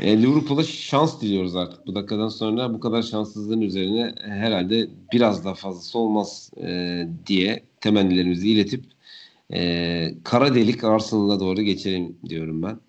[0.00, 1.86] e, Liverpool'a şans diliyoruz artık.
[1.86, 8.50] Bu dakikadan sonra bu kadar şanssızlığın üzerine herhalde biraz daha fazlası olmaz e, diye temennilerimizi
[8.50, 8.84] iletip
[9.52, 12.80] e, kara delik Arsenal'a doğru geçelim diyorum ben.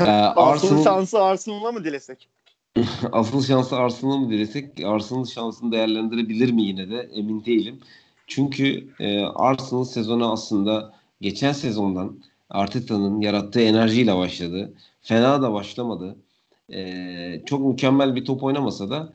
[0.00, 2.28] Ee, Arsenal şansı Arsenal'a mı dilesek?
[3.12, 7.78] asıl şansı Arsenal'a mı dilesek Arsenal şansını değerlendirebilir mi yine de emin değilim.
[8.26, 12.18] Çünkü e, Arsenal sezonu aslında geçen sezondan
[12.50, 14.72] Arteta'nın yarattığı enerjiyle başladı.
[15.08, 16.16] Fena da başlamadı.
[16.72, 19.12] E, çok mükemmel bir top oynamasa da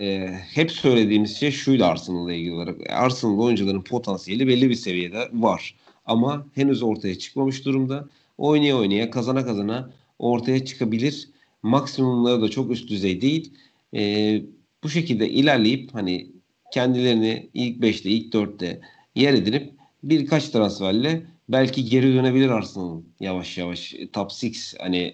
[0.00, 2.90] e, hep söylediğimiz şey şuydu Arsenal'la ilgili olarak.
[2.90, 5.76] Arsenal oyuncuların potansiyeli belli bir seviyede var.
[6.06, 8.08] Ama henüz ortaya çıkmamış durumda.
[8.38, 11.28] Oynaya oynaya kazana kazana ortaya çıkabilir
[11.62, 13.52] maksimumları da çok üst düzey değil.
[13.94, 14.42] E,
[14.82, 16.30] bu şekilde ilerleyip hani
[16.72, 18.80] kendilerini ilk 5'te ilk 4'te
[19.14, 24.46] yer edinip birkaç transferle belki geri dönebilir Arsenal yavaş yavaş top 6
[24.78, 25.12] hani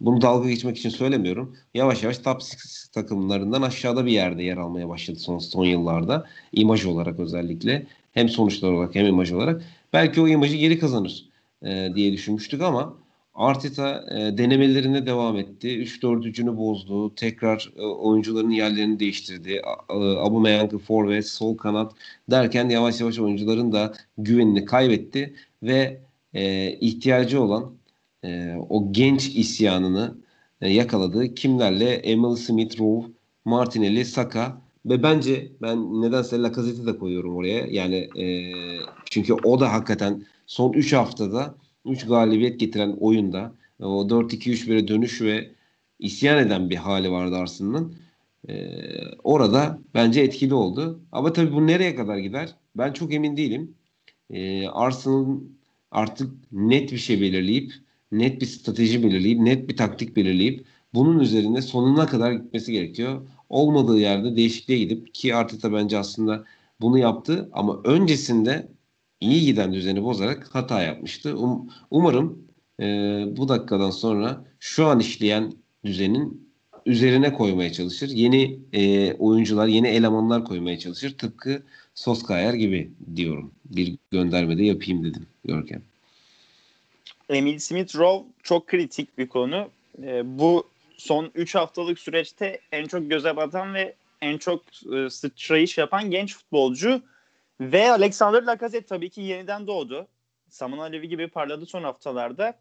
[0.00, 1.56] bunu dalga geçmek için söylemiyorum.
[1.74, 6.26] Yavaş yavaş top 6 takımlarından aşağıda bir yerde yer almaya başladı son son yıllarda.
[6.52, 7.86] imaj olarak özellikle.
[8.12, 9.62] Hem sonuçlar olarak hem imaj olarak.
[9.92, 11.28] Belki o imajı geri kazanır
[11.62, 12.96] e, diye düşünmüştük ama
[13.34, 15.68] Arteta e, denemelerine devam etti.
[15.68, 17.14] 3-4'ücünü bozdu.
[17.14, 19.52] Tekrar e, oyuncuların yerlerini değiştirdi.
[19.52, 21.92] E, Aubameyang'ı forvet, sol kanat
[22.30, 26.00] derken yavaş yavaş oyuncuların da güvenini kaybetti ve
[26.34, 27.72] e, ihtiyacı olan
[28.24, 30.16] e, o genç isyanını
[30.60, 31.34] e, yakaladı.
[31.34, 31.94] Kimlerle?
[31.94, 33.12] Emil Smith Rowe,
[33.44, 37.66] Martinelli, Saka ve bence ben nedense Lacazette'i de koyuyorum oraya.
[37.66, 38.26] Yani e,
[39.04, 41.54] çünkü o da hakikaten son 3 haftada
[41.86, 45.50] 3 galibiyet getiren oyunda o 4-2-3-1'e dönüş ve
[45.98, 47.94] isyan eden bir hali vardı Arsenal'ın.
[48.48, 48.80] Ee,
[49.24, 51.00] orada bence etkili oldu.
[51.12, 52.54] Ama tabii bu nereye kadar gider?
[52.76, 53.74] Ben çok emin değilim.
[54.30, 55.58] Ee, Arsenal'ın
[55.90, 57.72] artık net bir şey belirleyip,
[58.12, 60.64] net bir strateji belirleyip, net bir taktik belirleyip
[60.94, 63.28] bunun üzerine sonuna kadar gitmesi gerekiyor.
[63.48, 66.44] Olmadığı yerde değişikliğe gidip ki Arteta bence aslında
[66.80, 68.68] bunu yaptı ama öncesinde
[69.20, 71.38] iyi giden düzeni bozarak hata yapmıştı.
[71.38, 72.46] Um, umarım
[72.80, 72.84] e,
[73.36, 75.52] bu dakikadan sonra şu an işleyen
[75.84, 76.49] düzenin
[76.86, 78.08] üzerine koymaya çalışır.
[78.08, 81.18] Yeni e, oyuncular, yeni elemanlar koymaya çalışır.
[81.18, 81.62] Tıpkı
[81.94, 83.52] Soskayer gibi diyorum.
[83.64, 85.82] Bir gönderme de yapayım dedim Görkem.
[87.28, 89.70] Emil Smith Rowe çok kritik bir konu.
[90.02, 90.66] E, bu
[90.96, 94.62] son 3 haftalık süreçte en çok göze batan ve en çok
[94.94, 97.02] e, sıçrayış yapan genç futbolcu.
[97.60, 100.06] Ve Alexander Lacazette tabii ki yeniden doğdu.
[100.48, 102.58] Saman Alevi gibi parladı son haftalarda.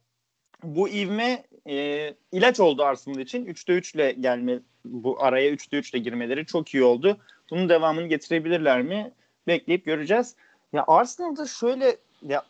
[0.63, 3.45] Bu ivme e, ilaç oldu Arsenal için.
[3.45, 7.17] 3'te 3 ile gelme bu araya 3'te 3 ile girmeleri çok iyi oldu.
[7.51, 9.11] Bunun devamını getirebilirler mi?
[9.47, 10.35] Bekleyip göreceğiz.
[10.73, 12.43] Ya Arsenal'da şöyle ya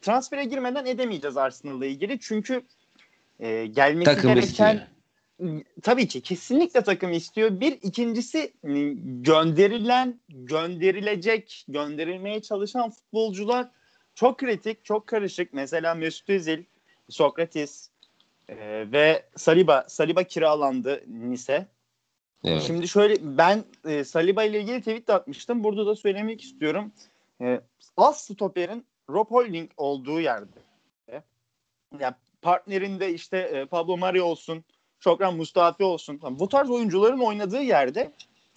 [0.00, 2.18] transfere girmeden edemeyeceğiz Arsenal'la ilgili.
[2.20, 2.62] Çünkü
[3.40, 4.92] e, gelmesi Takım gereken istiyor
[5.82, 7.60] tabii ki kesinlikle takım istiyor.
[7.60, 8.52] Bir ikincisi
[9.22, 13.68] gönderilen, gönderilecek, gönderilmeye çalışan futbolcular
[14.14, 15.52] çok kritik, çok karışık.
[15.52, 16.64] Mesela Mesut Özil,
[17.12, 17.90] Sokratis
[18.48, 18.56] e,
[18.92, 19.84] ve Saliba.
[19.88, 21.66] Saliba kiralandı Nice.
[22.44, 22.62] Evet.
[22.62, 25.64] Şimdi şöyle ben e, Saliba ile ilgili tweet de atmıştım.
[25.64, 26.92] Burada da söylemek istiyorum.
[27.40, 27.60] E,
[27.96, 30.58] az stoperin Rob Holding olduğu yerde.
[31.08, 31.22] E,
[32.00, 34.64] ya partnerinde işte e, Pablo Mari olsun,
[35.00, 36.20] Şokran Mustafi olsun.
[36.30, 38.12] Bu tarz oyuncuların oynadığı yerde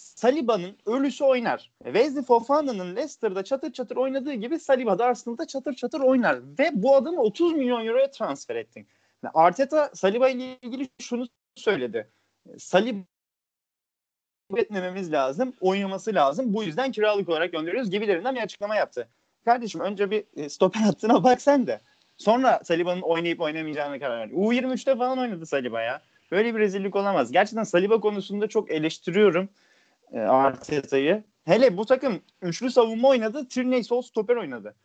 [0.06, 1.72] Saliba'nın ölüsü oynar.
[1.84, 6.40] Wesley Fofana'nın Leicester'da çatır çatır oynadığı gibi Saliba da Arsenal'da çatır çatır oynar.
[6.60, 8.88] Ve bu adamı 30 milyon euroya transfer ettin.
[9.34, 12.10] Arteta Saliba ile ilgili şunu söyledi.
[12.58, 13.00] Saliba
[14.56, 15.54] etmememiz lazım.
[15.62, 16.54] Oynaması lazım.
[16.54, 19.08] Bu yüzden kiralık olarak gönderiyoruz gibilerinden bir açıklama yaptı.
[19.46, 21.82] Kardeşim önce bir e, stoper hattına bak sen de.
[22.18, 24.34] Sonra Saliba'nın oynayıp oynamayacağına karar verdi.
[24.34, 26.02] U23'te falan oynadı Saliba ya.
[26.32, 27.32] Böyle bir rezillik olamaz.
[27.32, 29.50] Gerçekten Saliba konusunda çok eleştiriyorum
[30.14, 31.24] e, Arteta'yı.
[31.46, 33.48] Hele bu takım üçlü savunma oynadı.
[33.48, 34.76] Tierney sol stoper oynadı.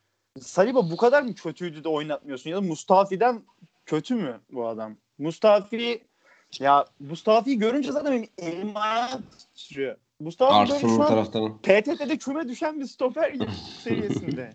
[0.41, 2.51] Saliba bu kadar mı kötüydü de oynatmıyorsun?
[2.51, 3.43] Ya da Mustafi'den
[3.87, 4.97] kötü mü bu adam?
[5.19, 6.03] Mustafi
[6.61, 9.23] ya Mustafi'yi görünce zaten benim elim ayağım
[9.55, 9.97] titriyor.
[10.21, 13.35] Mustafi böyle şu an PTT'de küme düşen bir stoper
[13.85, 14.55] seviyesinde.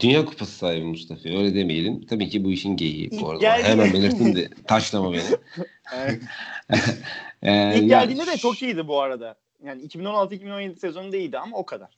[0.00, 1.28] Dünya Kupası sahibi Mustafa.
[1.28, 2.06] Öyle demeyelim.
[2.06, 3.40] Tabii ki bu işin geyiği bu arada.
[3.40, 3.68] Geldi.
[3.68, 5.22] Hemen belirttim de taşlama beni.
[7.42, 9.36] ee, İlk geldiğinde de çok iyiydi bu arada.
[9.64, 11.88] Yani 2016-2017 sezonu değildi ama o kadar.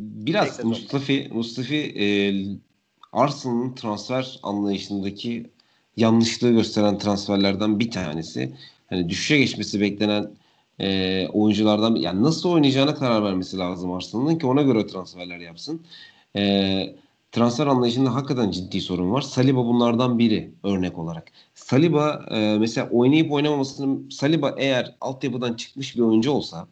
[0.00, 2.34] Biraz Mustafa Mustafa e,
[3.12, 5.50] Arsenal'ın transfer anlayışındaki
[5.96, 8.52] yanlışlığı gösteren transferlerden bir tanesi.
[8.86, 10.30] Hani düşüşe geçmesi beklenen
[10.80, 15.82] e, oyunculardan yani nasıl oynayacağına karar vermesi lazım Arsenal'ın ki ona göre transferler yapsın.
[16.36, 16.94] E,
[17.32, 19.20] transfer anlayışında hakikaten ciddi sorun var.
[19.20, 21.32] Saliba bunlardan biri örnek olarak.
[21.54, 26.68] Saliba e, mesela oynayıp oynamamasını Saliba eğer altyapıdan çıkmış bir oyuncu olsa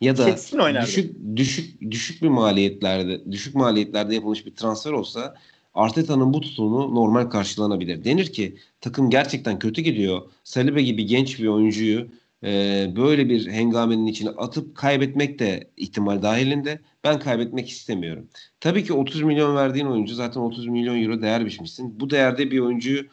[0.00, 0.36] ya da
[0.82, 5.34] düşük düşük düşük bir maliyetlerde düşük maliyetlerde yapılmış bir transfer olsa
[5.74, 8.04] Arteta'nın bu tutumu normal karşılanabilir.
[8.04, 10.22] Denir ki takım gerçekten kötü gidiyor.
[10.44, 12.08] Saliba gibi genç bir oyuncuyu
[12.44, 16.80] e, böyle bir hengamenin içine atıp kaybetmek de ihtimal dahilinde.
[17.04, 18.28] Ben kaybetmek istemiyorum.
[18.60, 22.00] Tabii ki 30 milyon verdiğin oyuncu zaten 30 milyon euro değer biçmişsin.
[22.00, 23.04] Bu değerde bir oyuncuyu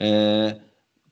[0.00, 0.06] e,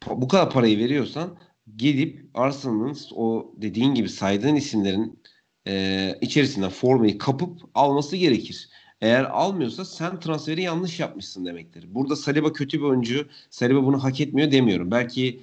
[0.07, 1.39] bu kadar parayı veriyorsan
[1.77, 5.19] gidip Arsenal'ın o dediğin gibi saydığın isimlerin
[5.67, 8.69] e, içerisinden formayı kapıp alması gerekir.
[9.01, 11.85] Eğer almıyorsa sen transferi yanlış yapmışsın demektir.
[11.95, 13.29] Burada Saliba kötü bir oyuncu.
[13.51, 14.91] Saliba bunu hak etmiyor demiyorum.
[14.91, 15.41] Belki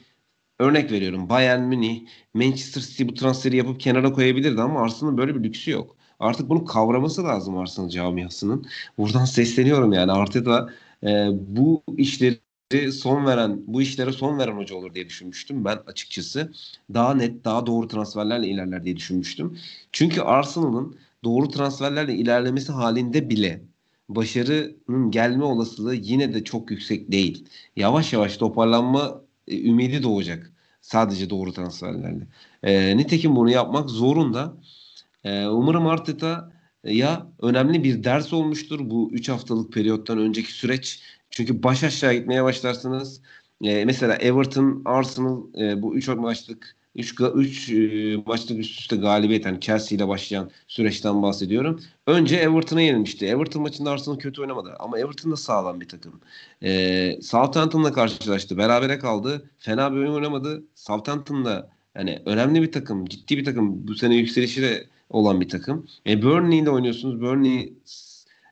[0.59, 5.43] örnek veriyorum Bayern Münih, Manchester City bu transferi yapıp kenara koyabilirdi ama Arsenal'ın böyle bir
[5.43, 5.97] lüksü yok.
[6.19, 8.65] Artık bunu kavraması lazım Arsenal camiasının.
[8.97, 10.69] Buradan sesleniyorum yani Arteta
[11.03, 16.53] e, bu işleri son veren, bu işlere son veren hoca olur diye düşünmüştüm ben açıkçası.
[16.93, 19.57] Daha net, daha doğru transferlerle ilerler diye düşünmüştüm.
[19.91, 23.61] Çünkü Arsenal'ın doğru transferlerle ilerlemesi halinde bile
[24.09, 27.45] başarının gelme olasılığı yine de çok yüksek değil.
[27.75, 30.51] Yavaş yavaş toparlanma e, ümidi doğacak.
[30.81, 32.27] Sadece doğru transferlerle.
[32.63, 34.57] E, nitekim bunu yapmak zorunda.
[35.23, 36.51] E, umarım Arteta
[36.83, 41.01] ya önemli bir ders olmuştur bu 3 haftalık periyottan önceki süreç.
[41.29, 43.21] Çünkü baş aşağı gitmeye başlarsınız.
[43.63, 49.45] E, mesela Everton, Arsenal e, bu 3 maçlık 3 3 e, maçlık üst üste galibiyet
[49.45, 51.81] yani Chelsea ile başlayan süreçten bahsediyorum.
[52.07, 53.25] Önce Everton'a yenilmişti.
[53.25, 56.21] Everton maçında Arsenal kötü oynamadı ama Everton da sağlam bir takım.
[56.63, 58.57] Ee, Southampton'la karşılaştı.
[58.57, 59.49] Berabere kaldı.
[59.59, 60.63] Fena bir oyun oynamadı.
[60.75, 63.87] Southampton'da yani önemli bir takım, ciddi bir takım.
[63.87, 65.87] Bu sene yükselişi de olan bir takım.
[66.07, 67.21] E, Burnley'de oynuyorsunuz.
[67.21, 67.73] Burnley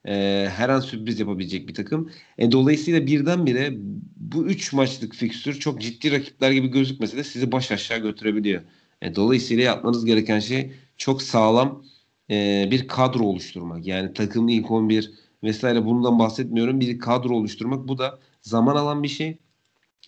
[0.07, 2.11] e, her an sürpriz yapabilecek bir takım.
[2.37, 3.73] E, dolayısıyla birdenbire
[4.17, 8.61] bu üç maçlık fikstür çok ciddi rakipler gibi gözükmese de sizi baş aşağı götürebiliyor.
[9.01, 11.83] E, dolayısıyla yapmanız gereken şey çok sağlam
[12.29, 13.87] e, bir kadro oluşturmak.
[13.87, 15.11] Yani takım ilk 11
[15.43, 16.79] vesaire bundan bahsetmiyorum.
[16.79, 17.87] Bir kadro oluşturmak.
[17.87, 19.37] Bu da zaman alan bir şey.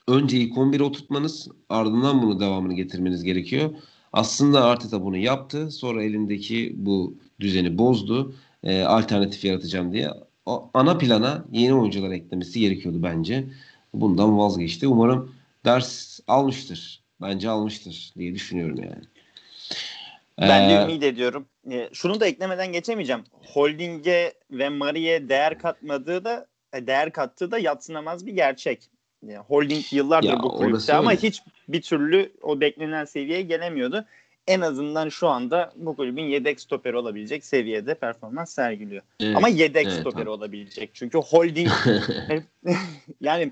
[0.07, 3.75] Önce ilk 11'e oturtmanız ardından bunu devamını getirmeniz gerekiyor.
[4.13, 5.71] Aslında Arteta bunu yaptı.
[5.71, 10.09] Sonra elindeki bu düzeni bozdu e, alternatif yaratacağım diye
[10.45, 13.43] o ana plana yeni oyuncular eklemesi gerekiyordu bence.
[13.93, 14.87] Bundan vazgeçti.
[14.87, 17.03] Umarım ders almıştır.
[17.21, 19.03] Bence almıştır diye düşünüyorum yani.
[20.41, 21.45] Ben de ee, ümit ediyorum.
[21.71, 23.23] E, şunu da eklemeden geçemeyeceğim.
[23.31, 28.89] Holding'e ve Mari'ye değer katmadığı da e, değer kattığı da yatsınamaz bir gerçek.
[29.23, 34.05] Yani Holding yıllardır ya, bu kulüpte ama hiç bir türlü o beklenen seviyeye gelemiyordu
[34.47, 39.03] en azından şu anda bu kulübün yedek stoperi olabilecek seviyede performans sergiliyor.
[39.19, 40.39] Evet, Ama yedek evet, stoperi tamam.
[40.39, 40.89] olabilecek.
[40.93, 41.69] Çünkü holding
[43.21, 43.51] yani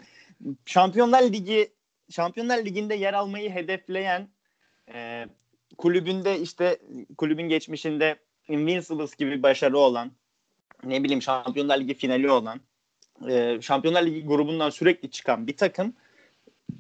[0.66, 1.72] Şampiyonlar Ligi
[2.10, 4.28] Şampiyonlar Ligi'nde yer almayı hedefleyen
[4.94, 5.26] e,
[5.78, 6.78] kulübünde işte
[7.18, 8.16] kulübün geçmişinde
[8.48, 10.12] Invincibles gibi başarı olan
[10.84, 12.62] ne bileyim Şampiyonlar Ligi finali olan
[13.30, 15.94] e, Şampiyonlar Ligi grubundan sürekli çıkan bir takım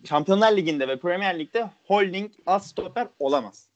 [0.10, 3.73] Şampiyonlar Ligi'nde ve Premier Lig'de holding az stoper olamaz.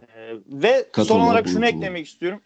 [0.00, 2.40] Ee, ve son olarak şunu eklemek istiyorum.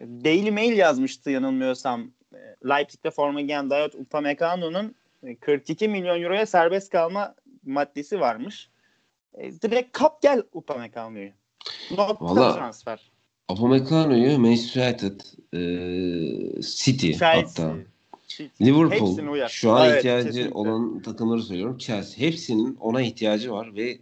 [0.00, 2.10] Daily Mail yazmıştı yanılmıyorsam.
[2.34, 2.36] Ee,
[2.68, 4.94] Leipzig'te forma giyen Dayot Upamecano'nun
[5.40, 7.34] 42 e, milyon euroya serbest kalma
[7.66, 8.70] maddesi varmış.
[9.34, 11.30] E, direkt kap gel Upamecano'yu.
[11.90, 13.10] Nokta Vallahi, transfer.
[13.50, 15.20] Upamecano'yu Manchester United,
[15.52, 17.74] e, City Chelsea, hatta
[18.28, 18.64] City.
[18.64, 20.54] Liverpool şu an evet, ihtiyacı kesinlikle.
[20.54, 21.78] olan takımları söylüyorum.
[21.78, 23.98] Chelsea hepsinin ona ihtiyacı var ve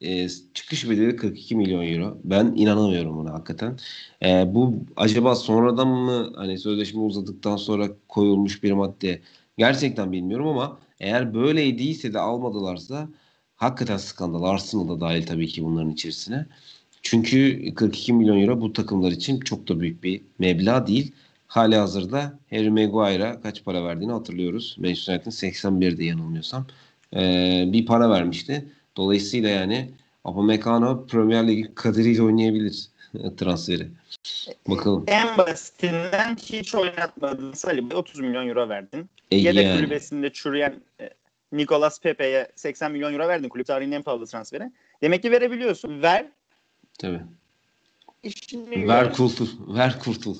[0.00, 2.18] e, çıkış bedeli 42 milyon euro.
[2.24, 3.78] Ben inanamıyorum buna hakikaten.
[4.22, 9.20] E, bu acaba sonradan mı hani sözleşme uzadıktan sonra koyulmuş bir madde
[9.58, 13.08] gerçekten bilmiyorum ama eğer böyleydiyse de almadılarsa
[13.56, 14.42] hakikaten skandal.
[14.42, 16.46] Arsenal da dahil tabii ki bunların içerisine.
[17.02, 21.12] Çünkü 42 milyon euro bu takımlar için çok da büyük bir meblağ değil.
[21.46, 24.76] Hali hazırda Harry Maguire'a kaç para verdiğini hatırlıyoruz.
[24.78, 26.66] Manchester United'ın 81'de yanılmıyorsam.
[27.16, 28.68] Ee, bir para vermişti.
[28.96, 29.90] Dolayısıyla yani
[30.24, 32.88] Upamecano Premier Lig kaderiyle oynayabilir
[33.36, 33.88] transferi.
[34.68, 35.04] Bakalım.
[35.06, 39.10] En basitinden hiç oynatmadın Salih'e 30 milyon euro verdin.
[39.30, 39.76] E, Yedek yani.
[39.76, 41.10] kulübesinde çürüyen e,
[41.52, 43.48] Nicolas Pepe'ye 80 milyon euro verdin.
[43.48, 44.70] Kulüp tarihinin en pahalı transferi.
[45.02, 46.02] Demek ki verebiliyorsun.
[46.02, 46.26] Ver.
[46.98, 47.20] Tabii.
[48.22, 49.48] işini Ver kurtul.
[49.76, 50.36] Ver kurtul.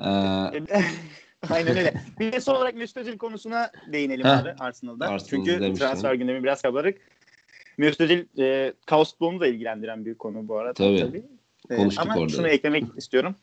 [0.00, 0.04] Ee...
[1.50, 1.94] Aynen öyle.
[2.20, 5.08] Bir de son olarak Mesut Özil konusuna değinelim abi Arsenal'da.
[5.08, 6.98] Arsenal Çünkü transfer gündemi biraz kabarık.
[7.78, 10.72] Özil e, kaos futbolunu da ilgilendiren bir konu bu arada.
[10.74, 11.00] Tabii.
[11.00, 11.22] tabii.
[11.76, 12.28] Konuştuk ama orada.
[12.28, 13.34] şunu eklemek istiyorum.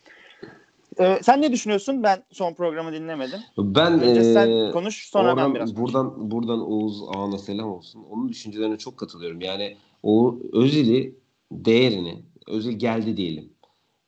[0.99, 2.03] Ee, sen ne düşünüyorsun?
[2.03, 3.39] Ben son programı dinlemedim.
[3.57, 6.31] Ben Önce sen e, konuş sonra oradan, ben biraz buradan konuşayım.
[6.31, 8.05] buradan Oğuz Ağa'na selam olsun.
[8.09, 9.41] Onun düşüncelerine çok katılıyorum.
[9.41, 11.15] Yani o Özil'i
[11.51, 13.49] değerini Özil geldi diyelim.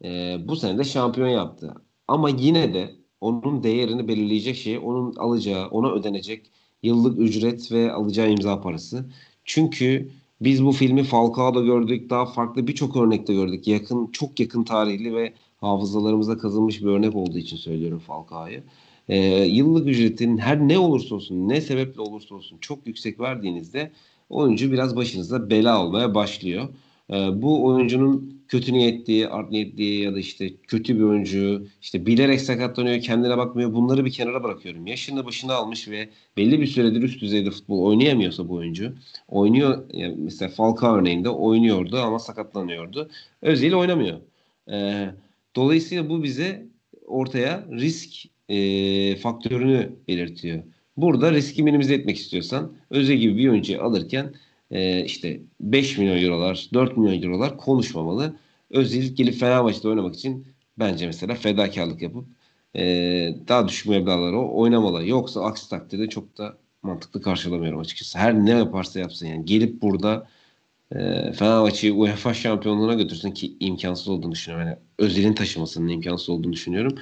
[0.03, 1.73] Ee, bu sene de şampiyon yaptı.
[2.07, 6.51] Ama yine de onun değerini belirleyecek şey onun alacağı, ona ödenecek
[6.83, 9.05] yıllık ücret ve alacağı imza parası.
[9.45, 10.09] Çünkü
[10.41, 13.67] biz bu filmi Falcao'da gördük, daha farklı birçok örnekte gördük.
[13.67, 18.59] Yakın, çok yakın tarihli ve hafızalarımıza kazınmış bir örnek olduğu için söylüyorum Falcao'yu.
[19.09, 23.91] Ee, yıllık ücretin her ne olursa olsun, ne sebeple olursa olsun çok yüksek verdiğinizde
[24.29, 26.67] oyuncu biraz başınıza bela olmaya başlıyor.
[27.09, 32.41] Ee, bu oyuncunun kötü niyetli, art niyetli ya da işte kötü bir oyuncu, işte bilerek
[32.41, 33.73] sakatlanıyor, kendine bakmıyor.
[33.73, 34.87] Bunları bir kenara bırakıyorum.
[34.87, 38.93] Yaşını başına almış ve belli bir süredir üst düzeyde futbol oynayamıyorsa bu oyuncu,
[39.27, 43.09] oynuyor yani mesela Falcao örneğinde oynuyordu ama sakatlanıyordu.
[43.41, 44.19] Özil oynamıyor.
[44.71, 45.09] Ee,
[45.55, 46.65] dolayısıyla bu bize
[47.07, 50.63] ortaya risk e, faktörünü belirtiyor.
[50.97, 54.33] Burada riski minimize etmek istiyorsan Özil gibi bir oyuncuyu alırken
[54.71, 58.35] e, işte 5 milyon eurolar, 4 milyon eurolar konuşmamalı.
[58.69, 60.47] Özil gelip Fenerbahçe'de oynamak için
[60.79, 62.25] bence mesela fedakarlık yapıp
[62.75, 62.83] e,
[63.47, 65.07] daha düşük meblağları oynamalı.
[65.07, 68.19] Yoksa aksi takdirde çok da mantıklı karşılamıyorum açıkçası.
[68.19, 70.27] Her ne yaparsa yapsın yani gelip burada
[70.91, 70.97] e,
[71.33, 74.67] Fenerbahçe'yi UEFA şampiyonluğuna götürsün ki imkansız olduğunu düşünüyorum.
[74.67, 76.97] Yani Özil'in taşımasının imkansız olduğunu düşünüyorum.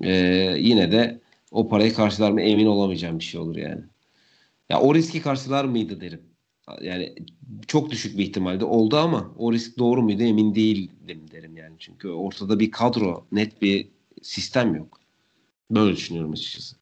[0.00, 0.12] E,
[0.58, 3.82] yine de o parayı karşılar mı emin olamayacağım bir şey olur yani.
[4.70, 6.33] Ya o riski karşılar mıydı derim
[6.80, 7.14] yani
[7.66, 11.74] çok düşük bir ihtimalde oldu ama o risk doğru muydu emin değildim derim yani.
[11.78, 13.88] Çünkü ortada bir kadro, net bir
[14.22, 15.00] sistem yok.
[15.70, 16.76] Böyle düşünüyorum açıkçası.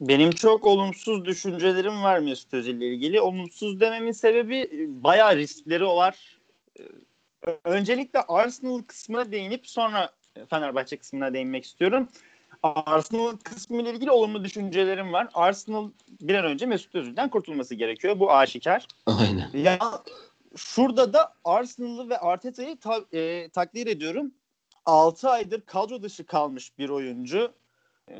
[0.00, 3.20] Benim çok olumsuz düşüncelerim var Mesut Özil ile ilgili.
[3.20, 6.38] Olumsuz dememin sebebi bayağı riskleri var.
[7.64, 10.10] Öncelikle Arsenal kısmına değinip sonra
[10.50, 12.08] Fenerbahçe kısmına değinmek istiyorum.
[12.62, 15.28] Arsenal kısmı ile ilgili olumlu düşüncelerim var.
[15.34, 15.90] Arsenal
[16.20, 18.20] bir an önce Mesut Özil'den kurtulması gerekiyor.
[18.20, 18.86] Bu aşikar.
[19.06, 19.50] Aynen.
[19.54, 19.78] Ya
[20.56, 24.32] şurada da Arsenal'ı ve Arteta'yı ta- e, takdir ediyorum.
[24.86, 27.52] 6 aydır kadro dışı kalmış bir oyuncu.
[28.10, 28.16] E,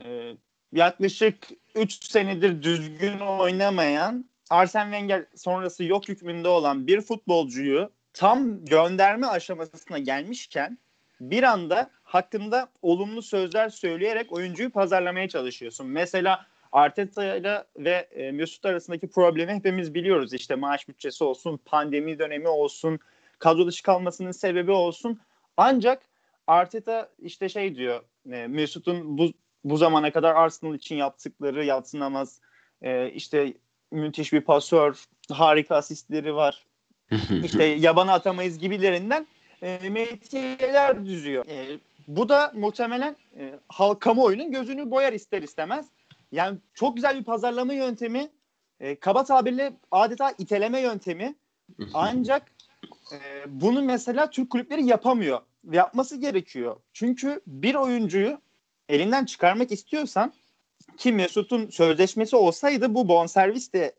[0.72, 9.27] yaklaşık 3 senedir düzgün oynamayan Arsene Wenger sonrası yok hükmünde olan bir futbolcuyu tam gönderme
[9.27, 10.79] aşamasına gelmişken
[11.20, 15.87] bir anda hakkında olumlu sözler söyleyerek oyuncuyu pazarlamaya çalışıyorsun.
[15.87, 20.33] Mesela Arteta ile ve e, Mesut arasındaki problemi hepimiz biliyoruz.
[20.33, 22.99] İşte maaş bütçesi olsun, pandemi dönemi olsun,
[23.38, 25.21] kadro dışı kalmasının sebebi olsun.
[25.57, 26.03] Ancak
[26.47, 29.33] Arteta işte şey diyor, e, Mesut'un bu
[29.64, 32.40] bu zamana kadar Arsenal için yaptıkları yatsınamaz.
[32.83, 33.53] E, işte
[33.90, 36.66] müthiş bir pasör, harika asistleri var.
[37.44, 39.27] İşte yabanı atamayız gibilerinden
[39.62, 41.44] e, metiyeler düzüyor.
[41.49, 45.87] E, bu da muhtemelen e, halk kamuoyunun gözünü boyar ister istemez.
[46.33, 48.31] Yani çok güzel bir pazarlama yöntemi.
[48.81, 51.35] E, kaba tabirle adeta iteleme yöntemi.
[51.94, 52.53] Ancak
[53.12, 55.40] e, bunu mesela Türk kulüpleri yapamıyor.
[55.73, 56.77] Yapması gerekiyor.
[56.92, 58.40] Çünkü bir oyuncuyu
[58.88, 60.33] elinden çıkarmak istiyorsan
[60.97, 63.94] ki Mesut'un sözleşmesi olsaydı bu bonservis de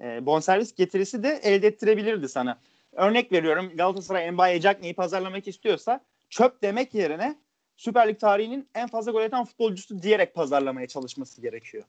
[0.00, 2.58] e, bonservis getirisi de elde ettirebilirdi sana.
[2.92, 7.36] Örnek veriyorum Galatasaray Mbaye Cagney'i pazarlamak istiyorsa çöp demek yerine
[7.82, 11.84] Süper Lig tarihinin en fazla gol atan futbolcusu diyerek pazarlamaya çalışması gerekiyor.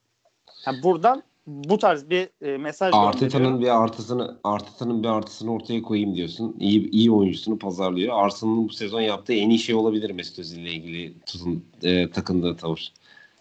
[0.67, 6.15] Yani buradan bu tarz bir e, mesaj Arteta'nın bir artısını Arteta'nın bir artısını ortaya koyayım
[6.15, 6.55] diyorsun.
[6.59, 8.23] İyi iyi oyuncusunu pazarlıyor.
[8.23, 12.57] Arsenal'ın bu sezon yaptığı en iyi şey olabilir Mesut Özil ile ilgili tutun, e, takındığı
[12.57, 12.93] tavır.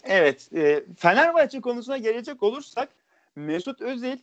[0.04, 0.50] Evet.
[0.54, 2.88] E, Fenerbahçe konusuna gelecek olursak
[3.36, 4.18] Mesut Özil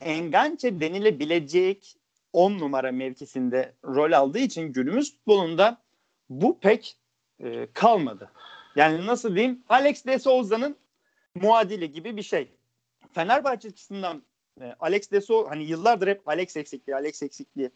[0.00, 1.96] engançe denilebilecek
[2.32, 5.78] 10 numara mevkisinde rol aldığı için günümüz futbolunda
[6.30, 6.96] bu pek
[7.40, 8.30] e, kalmadı.
[8.76, 9.62] Yani nasıl diyeyim?
[9.68, 10.76] Alex de Souza'nın
[11.34, 12.48] muadili gibi bir şey.
[13.12, 14.22] Fenerbahçe açısından
[14.60, 17.70] e, Alex de Souza hani yıllardır hep Alex eksikliği, Alex eksikliği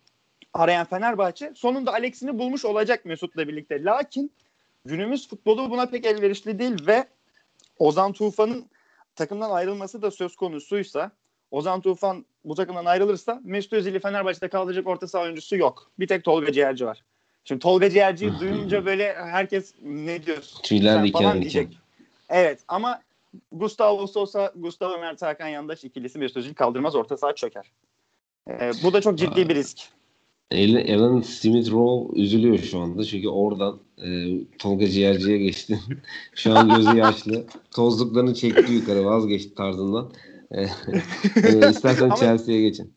[0.54, 3.84] arayan Fenerbahçe sonunda Alex'ini bulmuş olacak Mesut'la birlikte.
[3.84, 4.32] Lakin
[4.84, 7.06] günümüz futbolu buna pek elverişli değil ve
[7.78, 8.66] Ozan Tufan'ın
[9.14, 11.10] takımdan ayrılması da söz konusuysa
[11.50, 15.90] Ozan Tufan bu takımdan ayrılırsa Mesut Özil'i Fenerbahçe'de kaldıracak orta saha oyuncusu yok.
[15.98, 17.04] Bir tek Tolga Ciğerci var.
[17.48, 20.62] Şimdi Tolga Ciğerci'yi duyunca böyle herkes ne diyorsun?
[20.62, 21.68] Tüyler diken diken.
[22.28, 23.00] Evet ama
[23.52, 27.72] Gustavo Sosa, Gustavo Mert Hakan yandaş ikilisi Mesut Özil kaldırmaz orta saha çöker.
[28.50, 29.78] Ee, bu da çok ciddi bir risk.
[30.94, 33.04] Alan Smith Rowe üzülüyor şu anda.
[33.04, 34.06] Çünkü oradan e,
[34.58, 35.80] Tolga Ciğerci'ye geçti.
[36.34, 37.46] şu an gözü yaşlı.
[37.70, 40.12] Tozluklarını çekti yukarı vazgeçti tarzından.
[40.50, 40.62] e,
[41.44, 42.92] e istersen Chelsea'ye geçin.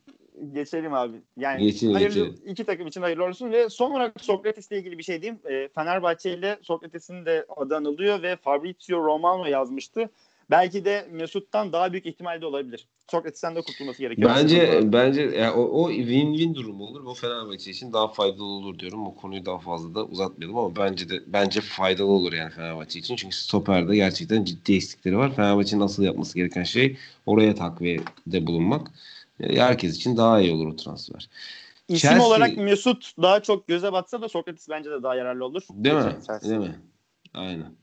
[0.53, 1.17] Geçelim abi.
[1.37, 2.41] Yani geçelim, hayırlı, geçelim.
[2.45, 5.39] iki takım için hayırlı olsun ve son olarak Sokrates'le ilgili bir şey diyeyim.
[5.49, 10.09] E, Fenerbahçe ile Sokrates'in de adı anılıyor ve Fabrizio Romano yazmıştı
[10.51, 12.87] belki de Mesut'tan daha büyük ihtimalle olabilir.
[13.11, 14.29] Sokrates'ten de kurtulması gerekiyor.
[14.35, 17.05] Bence bence yani o, o win-win durumu olur.
[17.05, 19.07] O Fenerbahçe için daha faydalı olur diyorum.
[19.07, 23.15] O konuyu daha fazla da uzatmayalım ama bence de bence faydalı olur yani Fenerbahçe için.
[23.15, 25.35] Çünkü stoperde gerçekten ciddi eksikleri var.
[25.35, 28.91] Fenerbahçe'nin asıl yapması gereken şey oraya takviyede bulunmak.
[29.41, 31.29] E, herkes için daha iyi olur o transfer.
[31.87, 32.27] İsim Chelsea...
[32.27, 35.63] olarak Mesut daha çok göze batsa da Sokrates bence de daha yararlı olur.
[35.69, 36.15] Değil mi?
[36.43, 36.79] Değil mi?
[37.33, 37.75] Aynen.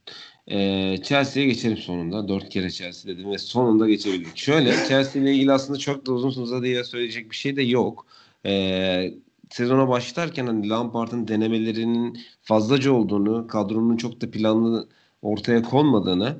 [0.47, 2.27] Ee, Chelsea'ye geçelim sonunda.
[2.27, 4.37] Dört kere Chelsea dedim ve sonunda geçebildik.
[4.37, 8.05] Şöyle Chelsea ile ilgili aslında çok da uzun uzadıya söyleyecek bir şey de yok.
[8.45, 9.13] Ee,
[9.49, 14.89] sezona başlarken hani Lampard'ın denemelerinin fazlaca olduğunu, kadronun çok da planlı
[15.21, 16.37] ortaya konmadığını,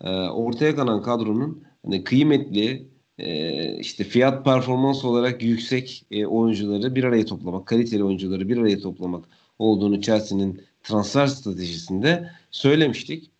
[0.00, 2.88] e, ortaya kalan kadronun hani kıymetli,
[3.18, 8.78] e, işte fiyat performans olarak yüksek e, oyuncuları bir araya toplamak, kaliteli oyuncuları bir araya
[8.78, 9.24] toplamak
[9.58, 13.30] olduğunu Chelsea'nin transfer stratejisinde söylemiştik.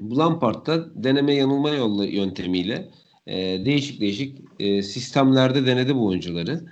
[0.00, 2.90] Lampard deneme yanılma yolu yöntemiyle
[3.26, 6.66] e, değişik değişik e, sistemlerde denedi bu oyuncuları.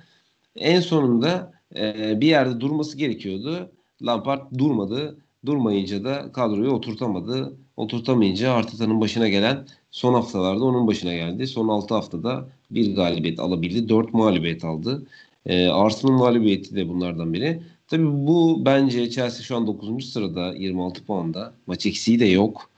[0.56, 3.72] En sonunda e, bir yerde durması gerekiyordu.
[4.02, 5.18] Lampard durmadı.
[5.46, 7.56] Durmayınca da kadroyu oturtamadı.
[7.76, 11.46] Oturtamayınca Arteta'nın başına gelen son haftalarda onun başına geldi.
[11.46, 13.88] Son 6 haftada bir galibiyet alabildi.
[13.88, 15.06] 4 mağlubiyet aldı.
[15.46, 17.62] E, Arsenal mağlubiyeti de bunlardan biri.
[17.88, 20.04] Tabii bu bence Chelsea şu an 9.
[20.04, 21.54] sırada 26 puanda.
[21.66, 22.70] Maç eksiği de yok.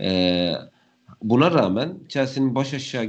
[0.00, 0.52] Ee,
[1.22, 3.04] buna rağmen Chelsea'nin baş aşağı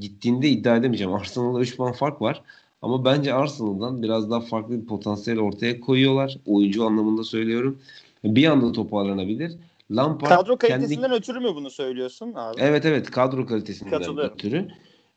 [0.00, 1.14] gittiğinde iddia edemeyeceğim.
[1.14, 2.42] Arsenal'da 3 puan fark var.
[2.82, 6.38] Ama bence Arsenal'dan biraz daha farklı bir potansiyel ortaya koyuyorlar.
[6.46, 7.78] Oyuncu anlamında söylüyorum.
[8.24, 9.52] Bir anda toparlanabilir.
[9.90, 11.14] Lampard kadro kalitesinden kendi...
[11.14, 12.60] ötürü mü bunu söylüyorsun abi?
[12.60, 14.68] Evet evet kadro kalitesinden ötürü.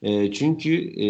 [0.01, 1.07] E, çünkü e,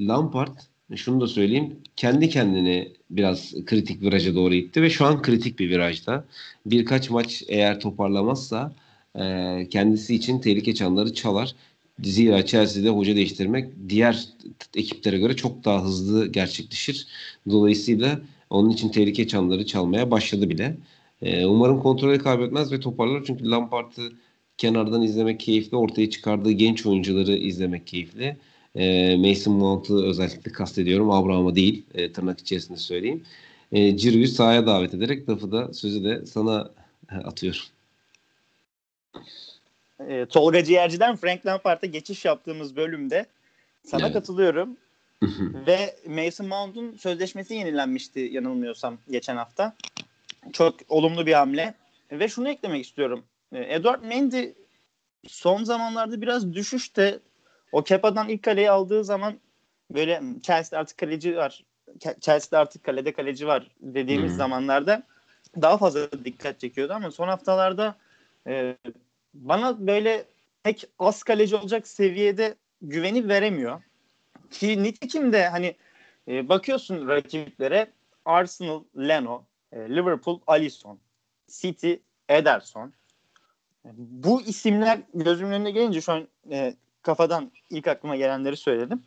[0.00, 0.58] Lampard
[0.94, 5.70] şunu da söyleyeyim kendi kendine biraz kritik viraja doğru itti ve şu an kritik bir
[5.70, 6.24] virajda.
[6.66, 8.72] Birkaç maç eğer toparlamazsa
[9.18, 11.54] e, kendisi için tehlike çanları çalar.
[12.02, 14.24] Zira Chelsea'de hoca değiştirmek diğer
[14.76, 17.06] ekiplere göre çok daha hızlı gerçekleşir.
[17.50, 18.20] Dolayısıyla
[18.50, 20.76] onun için tehlike çanları çalmaya başladı bile.
[21.24, 23.24] E, umarım kontrolü kaybetmez ve toparlar.
[23.26, 24.12] Çünkü Lampard'ı
[24.58, 25.76] kenardan izlemek keyifli.
[25.76, 28.36] Ortaya çıkardığı genç oyuncuları izlemek keyifli.
[28.74, 31.10] E, Mason Mount'u özellikle kastediyorum.
[31.10, 33.24] Abraham'a değil e, tırnak içerisinde söyleyeyim.
[33.72, 36.70] E, Ciro'yu sahaya davet ederek lafı da sözü de sana
[37.24, 37.60] atıyorum.
[40.08, 43.26] E, Tolga Ciğerci'den Frank Lampard'a geçiş yaptığımız bölümde
[43.82, 44.12] sana evet.
[44.12, 44.76] katılıyorum.
[45.66, 49.74] Ve Mason Mount'un sözleşmesi yenilenmişti yanılmıyorsam geçen hafta.
[50.52, 51.74] Çok olumlu bir hamle.
[52.10, 53.24] Ve şunu eklemek istiyorum.
[53.52, 54.44] Edward Mendy
[55.28, 57.20] son zamanlarda biraz düşüşte
[57.72, 59.40] o Kepa'dan ilk kaleyi aldığı zaman
[59.90, 61.64] böyle Chelsea'de artık kaleci var.
[62.20, 64.38] Chelsea'de artık kalede kaleci var dediğimiz hmm.
[64.38, 65.02] zamanlarda
[65.62, 67.96] daha fazla dikkat çekiyordu ama son haftalarda
[68.46, 68.76] e,
[69.34, 70.24] bana böyle
[70.62, 73.82] pek az kaleci olacak seviyede güveni veremiyor.
[74.50, 75.76] Ki nitekim de hani
[76.28, 77.86] e, bakıyorsun rakiplere
[78.24, 80.98] Arsenal, Leno, Liverpool, Alisson,
[81.48, 81.94] City,
[82.28, 82.92] Ederson.
[83.94, 89.02] Bu isimler gözümün önüne gelince şu an e, kafadan ilk aklıma gelenleri söyledim.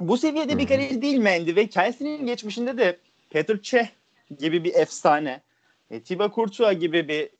[0.00, 2.98] Bu seviyede bir kaleci değil Mendy ve Chelsea'nin geçmişinde de
[3.30, 3.88] Peter Cech
[4.38, 5.40] gibi bir efsane,
[5.90, 7.30] e, Thibaut Courtois gibi bir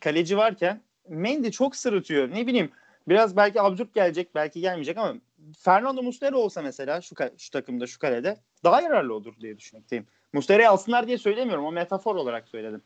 [0.00, 2.30] kaleci varken Mendy çok sırıtıyor.
[2.30, 2.70] Ne bileyim
[3.08, 5.14] biraz belki absürt gelecek belki gelmeyecek ama
[5.58, 10.06] Fernando Muslera olsa mesela şu, şu takımda şu kalede daha yararlı olur diye düşünmekteyim.
[10.32, 11.64] Muslera'yı alsınlar diye söylemiyorum.
[11.64, 12.82] O metafor olarak söyledim.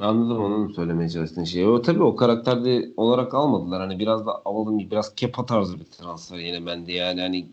[0.00, 1.66] Anladım onun söylemeye çalıştığın şeyi.
[1.66, 3.80] O tabii o karakterde olarak almadılar.
[3.80, 6.92] Hani biraz da alalım biraz kepa tarzı bir transfer yine bende.
[6.92, 7.48] Yani hani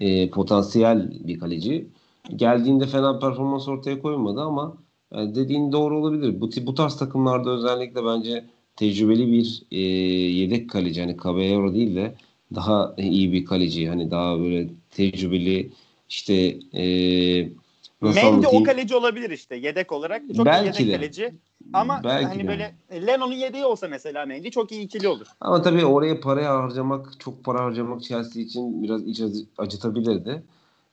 [0.00, 1.86] e, potansiyel bir kaleci.
[2.36, 4.76] Geldiğinde fena performans ortaya koymadı ama
[5.12, 6.40] yani e, dediğin doğru olabilir.
[6.40, 8.44] Bu, bu tarz takımlarda özellikle bence
[8.76, 9.80] tecrübeli bir e,
[10.40, 11.00] yedek kaleci.
[11.00, 12.14] Hani Caballero değil de
[12.54, 13.88] daha iyi bir kaleci.
[13.88, 15.70] Hani daha böyle tecrübeli
[16.08, 16.34] işte
[16.72, 17.52] eee
[18.00, 20.22] Mendy o kaleci olabilir işte yedek olarak.
[20.36, 20.96] Çok Belki iyi yedek de.
[20.96, 21.34] kaleci.
[21.72, 22.48] Ama Belki hani de.
[22.48, 22.74] böyle
[23.06, 25.26] Leno'nun yedeği olsa mesela Mendy çok iyi ikili olur.
[25.40, 29.20] Ama tabii oraya paraya harcamak, çok para harcamak Chelsea için biraz iç
[29.58, 30.42] acıtabilirdi.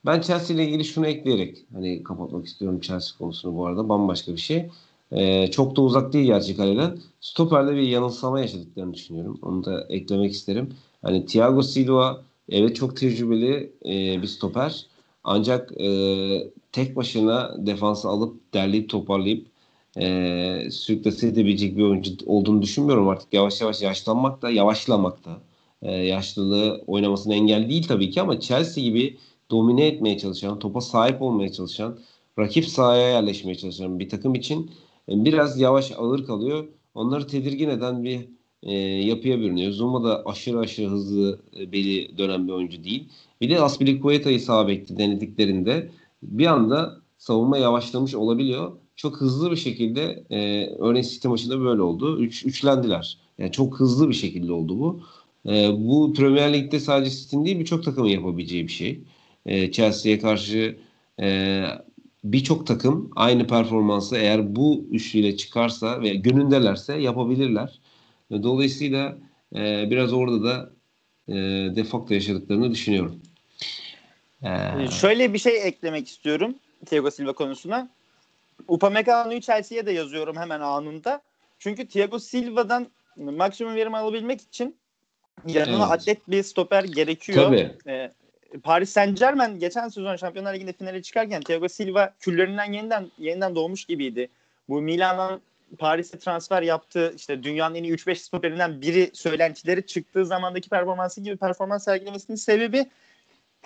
[0.06, 4.38] Ben Chelsea ile ilgili şunu ekleyerek hani kapatmak istiyorum Chelsea konusunu bu arada bambaşka bir
[4.38, 4.70] şey.
[5.12, 6.98] Ee, çok da uzak değil gerçi kaleden.
[7.22, 9.40] Stoper'de bir yanılsama yaşadıklarını düşünüyorum.
[9.42, 10.74] Onu da eklemek isterim.
[11.02, 14.86] Hani Thiago Silva evet çok tecrübeli e, bir stoper.
[15.24, 15.88] Ancak e,
[16.74, 19.48] tek başına defansı alıp derleyip toparlayıp
[19.98, 23.34] e, sürüklese edebilecek bir oyuncu olduğunu düşünmüyorum artık.
[23.34, 25.42] Yavaş yavaş yaşlanmakta, yavaşlamakta.
[25.82, 29.18] E, yaşlılığı oynamasına engel değil tabii ki ama Chelsea gibi
[29.52, 32.00] domine etmeye çalışan, topa sahip olmaya çalışan,
[32.40, 34.72] rakip sahaya yerleşmeye çalışan bir takım için
[35.10, 36.68] e, biraz yavaş ağır kalıyor.
[36.96, 38.28] Onları tedirgin eden bir
[38.64, 39.72] e, yapıya bürünüyor.
[39.72, 43.10] Zuma da aşırı aşırı hızlı e, beli dönen bir oyuncu değil.
[43.42, 45.90] Bir de Aspilicueta'yı sağ bekti denediklerinde
[46.28, 48.72] bir anda savunma yavaşlamış olabiliyor.
[48.96, 52.20] Çok hızlı bir şekilde e, örneğin City maçında böyle oldu.
[52.20, 53.18] Üç, üçlendiler.
[53.38, 55.02] Yani çok hızlı bir şekilde oldu bu.
[55.50, 59.04] E, bu Premier Lig'de sadece City'nin değil birçok takımın yapabileceği bir şey.
[59.46, 60.78] E, Chelsea'ye karşı
[61.22, 61.64] e,
[62.24, 67.80] birçok takım aynı performansı eğer bu üçlüyle çıkarsa ve gönündelerse yapabilirler.
[68.32, 69.18] Dolayısıyla
[69.56, 70.74] e, biraz orada da
[71.28, 71.36] e,
[71.76, 73.22] defakto yaşadıklarını düşünüyorum.
[74.44, 77.90] Ee, Şöyle bir şey eklemek istiyorum Thiago Silva konusuna.
[78.68, 81.22] Upamecano'yu Chelsea'ye de yazıyorum hemen anında.
[81.60, 82.88] Çünkü Thiago Silva'dan
[83.18, 84.76] maksimum verim alabilmek için
[85.48, 85.92] yanına evet.
[85.92, 87.46] atlet bir stoper gerekiyor.
[87.46, 87.72] Tabii.
[87.88, 88.12] Ee,
[88.64, 93.86] Paris Saint Germain geçen sezon Şampiyonlar Ligi'nde finale çıkarken Thiago Silva küllerinden yeniden yeniden doğmuş
[93.86, 94.30] gibiydi.
[94.70, 95.42] Bu Milan'dan
[95.78, 97.14] Paris'e transfer yaptı.
[97.16, 102.86] İşte dünyanın en iyi 3-5 stoperinden biri söylentileri çıktığı zamandaki performansı gibi performans sergilemesinin sebebi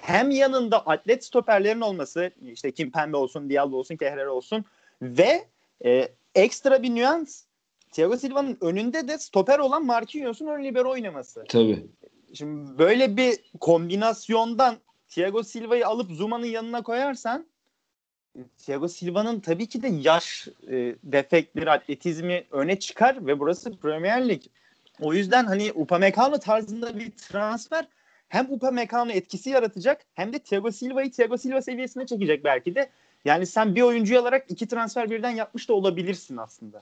[0.02, 4.66] hem yanında atlet stoperlerin olması işte Kim Pembe olsun, Diallo olsun, Kehrer olsun
[5.02, 5.46] ve
[5.86, 7.44] e, ekstra bir nüans
[7.92, 11.44] Thiago Silva'nın önünde de stoper olan Marquinhos'un ön libero oynaması.
[11.50, 11.88] Tabii.
[12.34, 14.78] Şimdi böyle bir kombinasyondan
[15.10, 17.48] Thiago Silva'yı alıp Zuma'nın yanına koyarsan
[18.58, 24.42] Thiago Silva'nın tabii ki de yaş e, defektleri, atletizmi öne çıkar ve burası Premier Lig.
[25.02, 27.88] O yüzden hani Upamecano tarzında bir transfer
[28.30, 32.90] hem Upamecano etkisi yaratacak hem de Thiago Silva'yı Thiago Silva seviyesine çekecek belki de.
[33.26, 36.82] Yani sen bir oyuncuyu alarak iki transfer birden yapmış da olabilirsin aslında.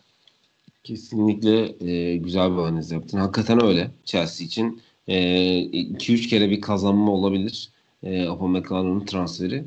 [0.84, 3.18] Kesinlikle e, güzel bir analiz yaptın.
[3.18, 3.92] Hakikaten öyle.
[4.06, 7.70] Chelsea için 2-3 e, kere bir kazanma olabilir.
[8.04, 9.64] E, Upamecano'nun transferi.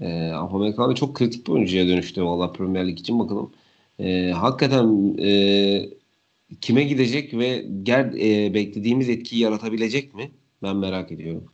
[0.00, 3.52] E, Upamecano çok kritik bir oyuncuya dönüştü valla Premier Lig için bakalım.
[3.98, 5.88] E, hakikaten e,
[6.60, 10.30] kime gidecek ve ger e, beklediğimiz etkiyi yaratabilecek mi?
[10.62, 11.52] Ben merak ediyorum.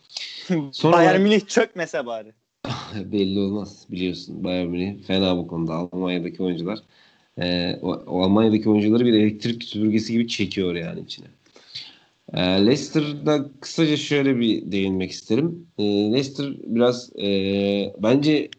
[0.72, 2.32] Sonra Bayern Münih çökmese bari.
[3.12, 4.44] belli olmaz biliyorsun.
[4.44, 5.74] Bayern Münih fena bu konuda.
[5.74, 6.78] Almanya'daki oyuncular
[7.38, 11.26] e, o, o Almanya'daki oyuncuları bir elektrik süpürgesi gibi çekiyor yani içine.
[12.32, 15.66] E, Leicester'da kısaca şöyle bir değinmek isterim.
[15.78, 18.50] E, Leicester biraz e, bence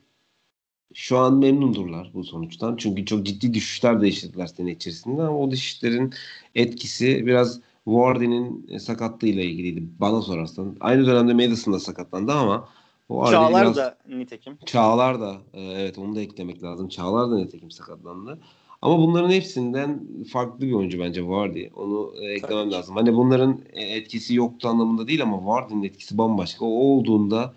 [0.93, 2.77] şu an memnundurlar bu sonuçtan.
[2.77, 6.13] Çünkü çok ciddi düşüşler de yaşadılar sene içerisinde ama o düşüşlerin
[6.55, 10.77] etkisi biraz Wardy'nin sakatlığıyla ilgiliydi bana sorarsan.
[10.79, 12.69] Aynı dönemde Madison da sakatlandı ama
[13.07, 14.57] Wardy Çağlar biraz, da nitekim.
[14.65, 16.89] Çağlar da e, evet onu da eklemek lazım.
[16.89, 18.39] Çağlar da nitekim sakatlandı.
[18.81, 21.67] Ama bunların hepsinden farklı bir oyuncu bence Vardy.
[21.75, 22.95] Onu e, eklemem lazım.
[22.95, 26.65] Hani bunların e, etkisi yoktu anlamında değil ama Vardy'nin etkisi bambaşka.
[26.65, 27.53] O olduğunda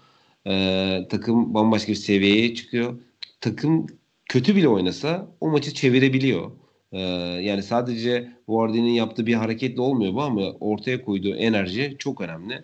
[0.46, 2.94] e, takım bambaşka bir seviyeye çıkıyor.
[3.40, 3.86] Takım
[4.26, 6.50] kötü bile oynasa o maçı çevirebiliyor.
[6.92, 7.00] E,
[7.42, 12.62] yani sadece Vardy'nin yaptığı bir hareketle olmuyor bu ama ortaya koyduğu enerji çok önemli.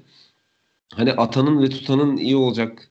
[0.95, 2.91] Hani atanın ve tutanın iyi olacak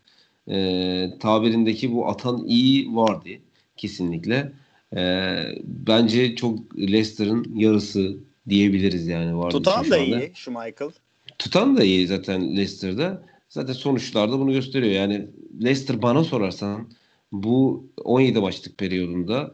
[0.49, 3.35] e, tabirindeki bu atan iyi Vardy
[3.77, 4.51] kesinlikle.
[4.95, 8.17] E, bence çok Leicester'ın yarısı
[8.49, 9.37] diyebiliriz yani.
[9.37, 10.91] Vardı Tutan da iyi şu Michael.
[11.39, 13.23] Tutan da iyi zaten Leicester'da.
[13.49, 14.93] Zaten sonuçlarda bunu gösteriyor.
[14.93, 15.27] Yani
[15.63, 16.87] Leicester bana sorarsan
[17.31, 19.51] bu 17 maçlık periyodunda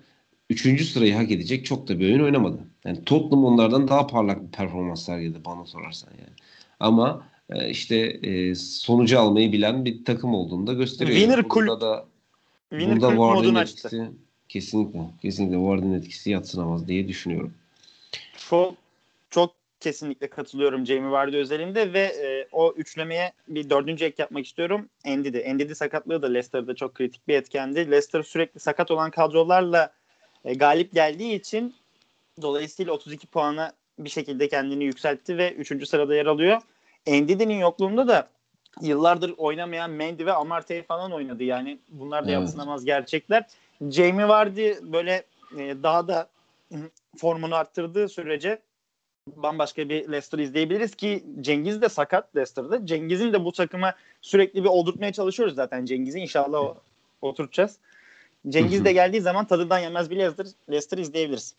[0.51, 0.85] 3.
[0.85, 2.59] sırayı hak edecek çok da bir oyun oynamadı.
[2.85, 6.35] Yani Tottenham onlardan daha parlak bir performans sergiledi bana sorarsan yani.
[6.79, 11.17] Ama e, işte e, sonucu almayı bilen bir takım olduğunu da gösteriyor.
[11.17, 12.05] Winner kulüp da
[12.69, 13.87] Winner burada açtı.
[13.87, 14.11] Etkisi,
[14.49, 14.99] Kesinlikle.
[15.21, 17.53] Kesinlikle Ward'ın etkisi yatsınamaz diye düşünüyorum.
[18.49, 18.75] Çok
[19.29, 24.89] çok kesinlikle katılıyorum Jamie Vardy özelinde ve e, o üçlemeye bir dördüncü ek yapmak istiyorum.
[25.05, 25.37] Endidi.
[25.37, 27.79] Endidi sakatlığı da Leicester'da çok kritik bir etkendi.
[27.91, 29.93] Leicester sürekli sakat olan kadrolarla
[30.45, 31.75] e, galip geldiği için
[32.41, 35.87] dolayısıyla 32 puana bir şekilde kendini yükseltti ve 3.
[35.87, 36.61] sırada yer alıyor.
[37.05, 38.29] Endidi'nin yokluğunda da
[38.81, 41.43] yıllardır oynamayan Mendy ve Amartey falan oynadı.
[41.43, 42.41] Yani bunlar da evet.
[42.41, 43.45] yatsınamaz gerçekler.
[43.89, 45.23] Jamie Vardy böyle
[45.57, 46.29] e, daha da
[47.17, 48.61] formunu arttırdığı sürece
[49.27, 52.85] bambaşka bir Leicester izleyebiliriz ki Cengiz de sakat Leicester'da.
[52.85, 56.75] Cengiz'in de bu takıma sürekli bir oldurtmaya çalışıyoruz zaten Cengiz'i inşallah
[57.21, 57.77] oturtacağız.
[58.49, 61.55] Cengiz de geldiği zaman tadından yemez bir Leicester, Leicester izleyebiliriz.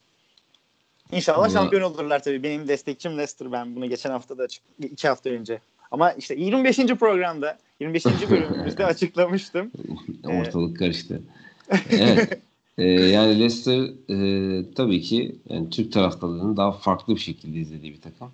[1.12, 1.53] İnşallah ya.
[1.53, 2.43] şampiyon olurlar tabii.
[2.43, 5.61] Benim destekçim Leicester ben bunu geçen hafta da açık iki hafta önce.
[5.91, 6.76] Ama işte 25.
[6.76, 8.07] programda 25.
[8.07, 9.70] bölümümüzde açıklamıştım.
[10.24, 11.22] Ortalık karıştı.
[11.91, 12.39] evet.
[12.78, 18.01] Ee, yani Leicester e, tabii ki yani Türk taraftarlarının daha farklı bir şekilde izlediği bir
[18.01, 18.30] takım.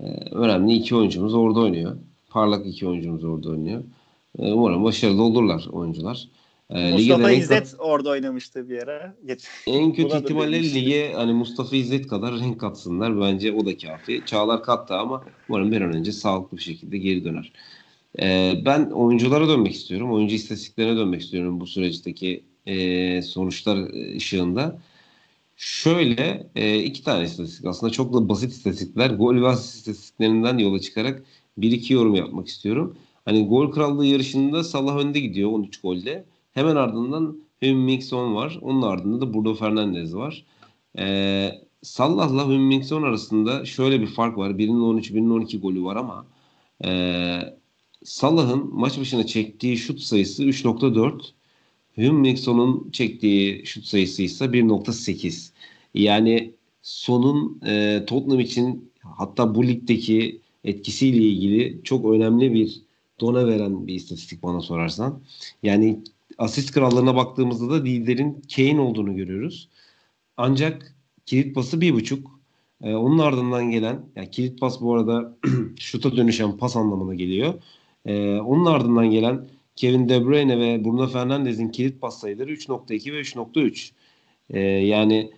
[0.00, 1.96] Ee, önemli iki oyuncumuz orada oynuyor.
[2.30, 3.82] Parlak iki oyuncumuz orada oynuyor.
[4.38, 6.28] Ee, umarım başarılı olurlar oyuncular.
[6.74, 7.74] Ee, Mustafa İzzet kat...
[7.78, 9.16] orada oynamıştı bir ara.
[9.26, 9.44] Geç.
[9.66, 13.20] En kötü ihtimalle lige hani Mustafa İzzet kadar renk katsınlar.
[13.20, 14.22] Bence o da kafi.
[14.26, 17.52] Çağlar kattı ama umarım bir an önce sağlıklı bir şekilde geri döner.
[18.20, 20.12] Ee, ben oyunculara dönmek istiyorum.
[20.12, 23.78] Oyuncu istatistiklerine dönmek istiyorum bu süreçteki e, sonuçlar
[24.16, 24.78] ışığında.
[25.56, 29.10] Şöyle e, iki tane istatistik aslında çok da basit istatistikler.
[29.10, 31.22] Gol ve asist istatistiklerinden yola çıkarak
[31.58, 32.96] bir iki yorum yapmak istiyorum.
[33.24, 36.24] Hani gol krallığı yarışında Salah önde gidiyor 13 golde.
[36.52, 38.58] Hemen ardından Hümmingson var.
[38.62, 40.44] Onun ardında da Bruno Fernandes var.
[40.98, 41.50] Ee,
[41.82, 44.58] Salah'la Hümmingson arasında şöyle bir fark var.
[44.58, 46.26] Birinin 13, birinin 12 golü var ama
[46.84, 46.90] e,
[48.04, 51.22] Salah'ın maç başına çektiği şut sayısı 3.4.
[51.96, 55.52] Hümmingson'un çektiği şut sayısı ise 1.8.
[55.94, 62.82] Yani sonun e, Tottenham için hatta bu ligdeki etkisiyle ilgili çok önemli bir
[63.20, 65.20] dona veren bir istatistik bana sorarsan.
[65.62, 66.02] Yani
[66.38, 69.68] asist krallarına baktığımızda da liderin Kane olduğunu görüyoruz.
[70.36, 72.40] Ancak kilit pası bir buçuk.
[72.82, 75.36] Ee, onun ardından gelen, yani kilit pas bu arada
[75.78, 77.54] şuta dönüşen pas anlamına geliyor.
[78.06, 83.20] Ee, onun ardından gelen Kevin De Bruyne ve Bruno Fernandes'in kilit pas sayıları 3.2 ve
[83.20, 83.90] 3.3.
[84.50, 85.30] Ee, yani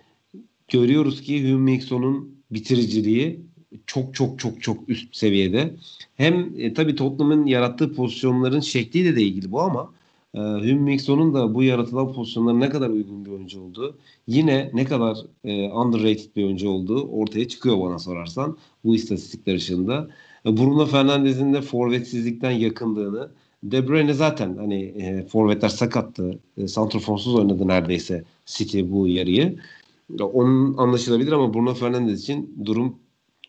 [0.69, 3.41] görüyoruz ki Hümmingsson'un bitiriciliği
[3.87, 5.75] çok çok çok çok üst seviyede.
[6.15, 9.93] Hem e, tabii Tottenham'ın yarattığı pozisyonların şekliyle de ilgili bu ama
[10.35, 15.19] e, Hümmingsson'un da bu yaratılan pozisyonlara ne kadar uygun bir oyuncu olduğu, yine ne kadar
[15.45, 20.09] e, underrated bir oyuncu olduğu ortaya çıkıyor bana sorarsan bu istatistikler ışığında.
[20.47, 23.31] E, Bruno Fernandes'in de forvetsizlikten yakındığını,
[23.65, 26.39] De Bruyne zaten hani e, forvetler sakattı.
[26.57, 29.59] E, santrofonsuz oynadı neredeyse City bu yarıyı.
[30.21, 32.97] Onun anlaşılabilir ama Bruno Fernandes için durum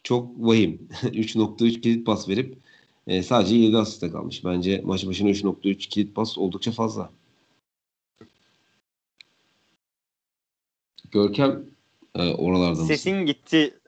[0.03, 0.79] çok vahim.
[1.03, 2.57] 3.3 kilit pas verip
[3.07, 4.45] e, sadece 7 asiste kalmış.
[4.45, 7.11] Bence maç başına 3.3 kilit pas oldukça fazla.
[11.11, 11.65] Görkem
[12.15, 12.85] e, oralarda mısın?
[12.85, 13.79] Sesin gitti.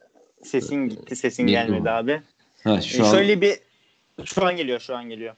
[0.43, 1.15] Sesin gitti.
[1.15, 2.21] Sesin Gitti gelmedi abi.
[2.63, 3.41] Ha, şu e, şöyle an...
[3.41, 3.57] bir
[4.25, 5.35] şu an geliyor, şu an geliyor.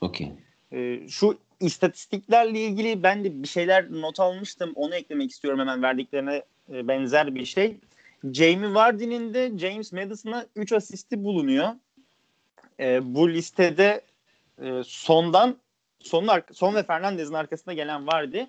[0.00, 0.32] Okey.
[0.72, 4.72] E, şu istatistiklerle ilgili ben de bir şeyler not almıştım.
[4.74, 7.76] Onu eklemek istiyorum hemen verdiklerine e, benzer bir şey.
[8.32, 11.68] Jamie Vardy'nin de James Madison'a 3 asisti bulunuyor.
[12.80, 14.04] E, bu listede
[14.62, 15.58] e, sondan
[16.00, 18.44] sonun son ve Fernandez'in arkasında gelen Vardy.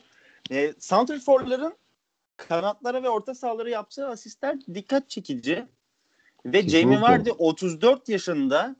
[0.52, 1.74] E, Santrfor'ların
[2.38, 5.66] kanatlara ve orta sahaları yaptığı asistler dikkat çekici.
[6.46, 6.80] Ve Kesinlikle.
[6.82, 8.76] Jamie Vardy 34 yaşında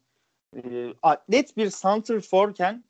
[0.56, 2.84] e, atlet bir santrforken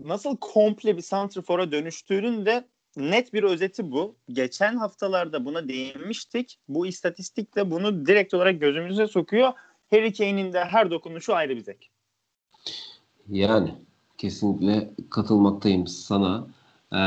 [0.00, 2.64] nasıl komple bir santrfora dönüştüğünün de
[2.96, 4.16] net bir özeti bu.
[4.28, 6.58] Geçen haftalarda buna değinmiştik.
[6.68, 9.52] Bu istatistik de bunu direkt olarak gözümüze sokuyor.
[9.90, 11.91] Harry Kane'in de her dokunuşu ayrı bir zek.
[13.32, 13.74] Yani
[14.18, 16.46] kesinlikle katılmaktayım sana.
[16.92, 16.98] Ee,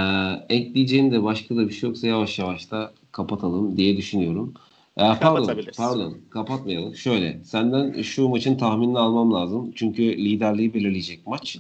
[0.55, 4.53] ekleyeceğin de başka da bir şey yoksa yavaş yavaş da kapatalım diye düşünüyorum.
[4.97, 6.95] Ee, pardon, pardon kapatmayalım.
[6.95, 9.71] Şöyle senden şu maçın tahminini almam lazım.
[9.75, 11.57] Çünkü liderliği belirleyecek maç.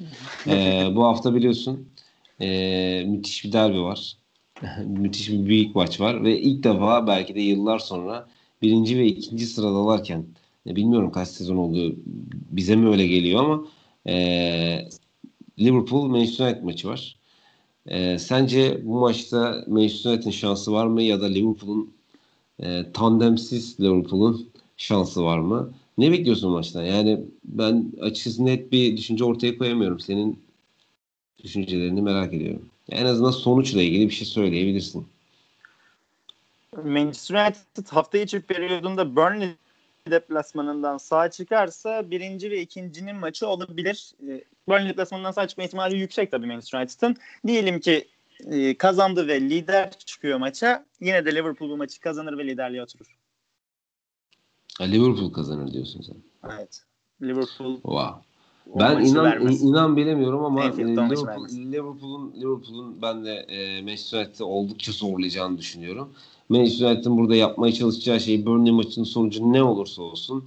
[0.47, 1.89] Ee, bu hafta biliyorsun
[2.41, 4.17] e, müthiş bir derbi var.
[4.85, 8.27] müthiş bir büyük maç var ve ilk defa belki de yıllar sonra
[8.61, 10.25] birinci ve ikinci sıradalarken
[10.67, 11.95] e, bilmiyorum kaç sezon oldu
[12.51, 13.65] bize mi öyle geliyor ama
[14.07, 14.89] e,
[15.59, 17.15] Liverpool Manchester United maçı var.
[17.87, 21.93] E, sence bu maçta Manchester United'in şansı var mı ya da Liverpool'un
[22.59, 25.73] e, tandemsiz Liverpool'un şansı var mı?
[25.97, 26.83] Ne bekliyorsun maçtan?
[26.83, 29.99] Yani ben açıkçası net bir düşünce ortaya koyamıyorum.
[29.99, 30.39] Senin
[31.43, 32.65] düşüncelerini merak ediyorum.
[32.89, 35.07] En azından sonuçla ilgili bir şey söyleyebilirsin.
[36.83, 39.49] Manchester United hafta içi periyodunda Burnley
[40.11, 44.11] deplasmanından sağ çıkarsa birinci ve ikincinin maçı olabilir.
[44.27, 47.15] Ee, Burnley deplasmanından sağ çıkma ihtimali yüksek tabii Manchester United'ın.
[47.47, 48.07] Diyelim ki
[48.45, 50.85] e, kazandı ve lider çıkıyor maça.
[51.01, 53.17] Yine de Liverpool bu maçı kazanır ve liderliğe oturur.
[54.81, 56.15] Liverpool kazanır diyorsun sen.
[56.51, 56.83] Evet.
[57.21, 58.25] Liverpool wow.
[58.65, 65.57] Ben inan inan bilemiyorum ama Liverpool, Liverpool'un Liverpool'un ben de e, Manchester United'i oldukça zorlayacağını
[65.57, 66.13] düşünüyorum.
[66.49, 70.45] Manchester United'in burada yapmaya çalışacağı şey Burnley maçının sonucu ne olursa olsun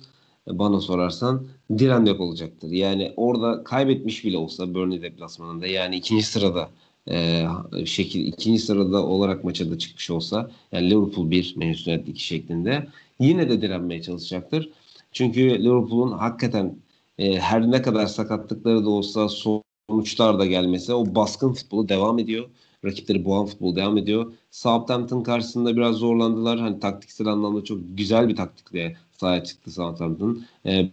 [0.49, 1.47] e, bana sorarsan
[1.79, 2.71] direnmek olacaktır.
[2.71, 6.71] Yani orada kaybetmiş bile olsa Burnley deplasmanında yani ikinci sırada
[7.11, 7.45] e,
[7.85, 12.87] şekil ikinci sırada olarak maça da çıkmış olsa yani Liverpool 1 Manchester United 2 şeklinde
[13.21, 14.71] yine de direnmeye çalışacaktır.
[15.13, 16.77] Çünkü Liverpool'un hakikaten
[17.19, 22.49] e, her ne kadar sakatlıkları da olsa sonuçlar da gelmese o baskın futbolu devam ediyor.
[22.85, 24.33] Rakipleri boğan futbol devam ediyor.
[24.51, 26.59] Southampton karşısında biraz zorlandılar.
[26.59, 30.43] Hani taktiksel anlamda çok güzel bir taktikle sahaya çıktı Southampton.
[30.67, 30.91] Ee,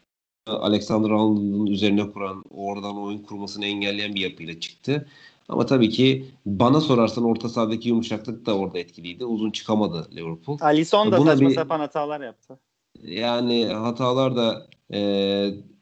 [0.48, 5.08] Alexander Arnold'un üzerine kuran, oradan oyun kurmasını engelleyen bir yapıyla çıktı.
[5.50, 9.26] Ama tabii ki bana sorarsan orta sahadaki yumuşaklık da orada etkiliydi.
[9.26, 10.58] Uzun çıkamadı Liverpool.
[10.62, 12.60] Alisson da Buna saçma bir- sapan hatalar yaptı.
[13.04, 15.00] Yani hatalar da e,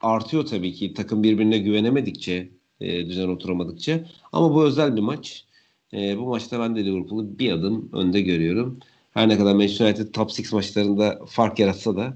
[0.01, 2.49] artıyor tabii ki takım birbirine güvenemedikçe,
[2.81, 3.99] e, düzen oturamadıkça.
[4.31, 5.45] Ama bu özel bir maç.
[5.93, 8.79] E, bu maçta ben de Liverpool'u bir adım önde görüyorum.
[9.13, 12.13] Her ne kadar Manchester United top 6 maçlarında fark yaratsa da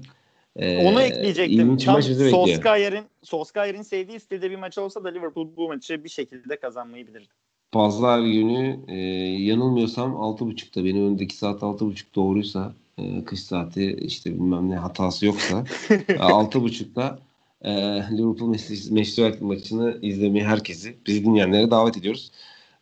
[0.56, 1.76] e, Onu ekleyecektim.
[1.76, 2.02] Tam.
[2.02, 7.28] Solskjaer'in Solskjaer'in sevdiği stilde bir maç olsa da Liverpool bu maçı bir şekilde kazanmayı bilirdi.
[7.72, 8.96] Pazar günü e,
[9.42, 15.64] yanılmıyorsam 6.30'da benim önümdeki saat 6.30 doğruysa e, kış saati işte bilmem ne hatası yoksa
[15.90, 17.18] e, 6.30'da
[17.62, 17.72] e,
[18.16, 22.30] Liverpool Manchester Manchester United maçını izlemeye herkesi bizi dinleyenlere davet ediyoruz.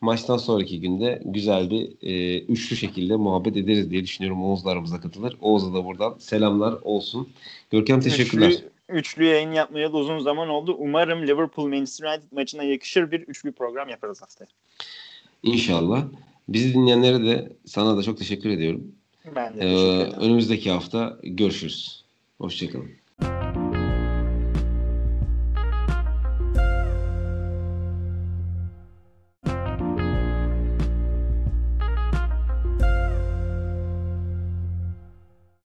[0.00, 4.44] Maçtan sonraki günde güzel bir e, üçlü şekilde muhabbet ederiz diye düşünüyorum.
[4.44, 5.36] Oğuz da aramıza katılır.
[5.40, 7.28] Oğuz'a da buradan selamlar olsun.
[7.70, 8.50] Görkem teşekkürler.
[8.50, 10.76] Üçlü, üçlü yayın yapmaya da uzun zaman oldu.
[10.78, 14.48] Umarım Liverpool Manchester United maçına yakışır bir üçlü program yaparız haftaya.
[15.42, 16.04] İnşallah.
[16.48, 18.84] Bizi dinleyenlere de sana da çok teşekkür ediyorum.
[19.36, 20.12] Ben de Ee, teşekkür ederim.
[20.20, 22.04] önümüzdeki hafta görüşürüz.
[22.38, 22.90] Hoşçakalın.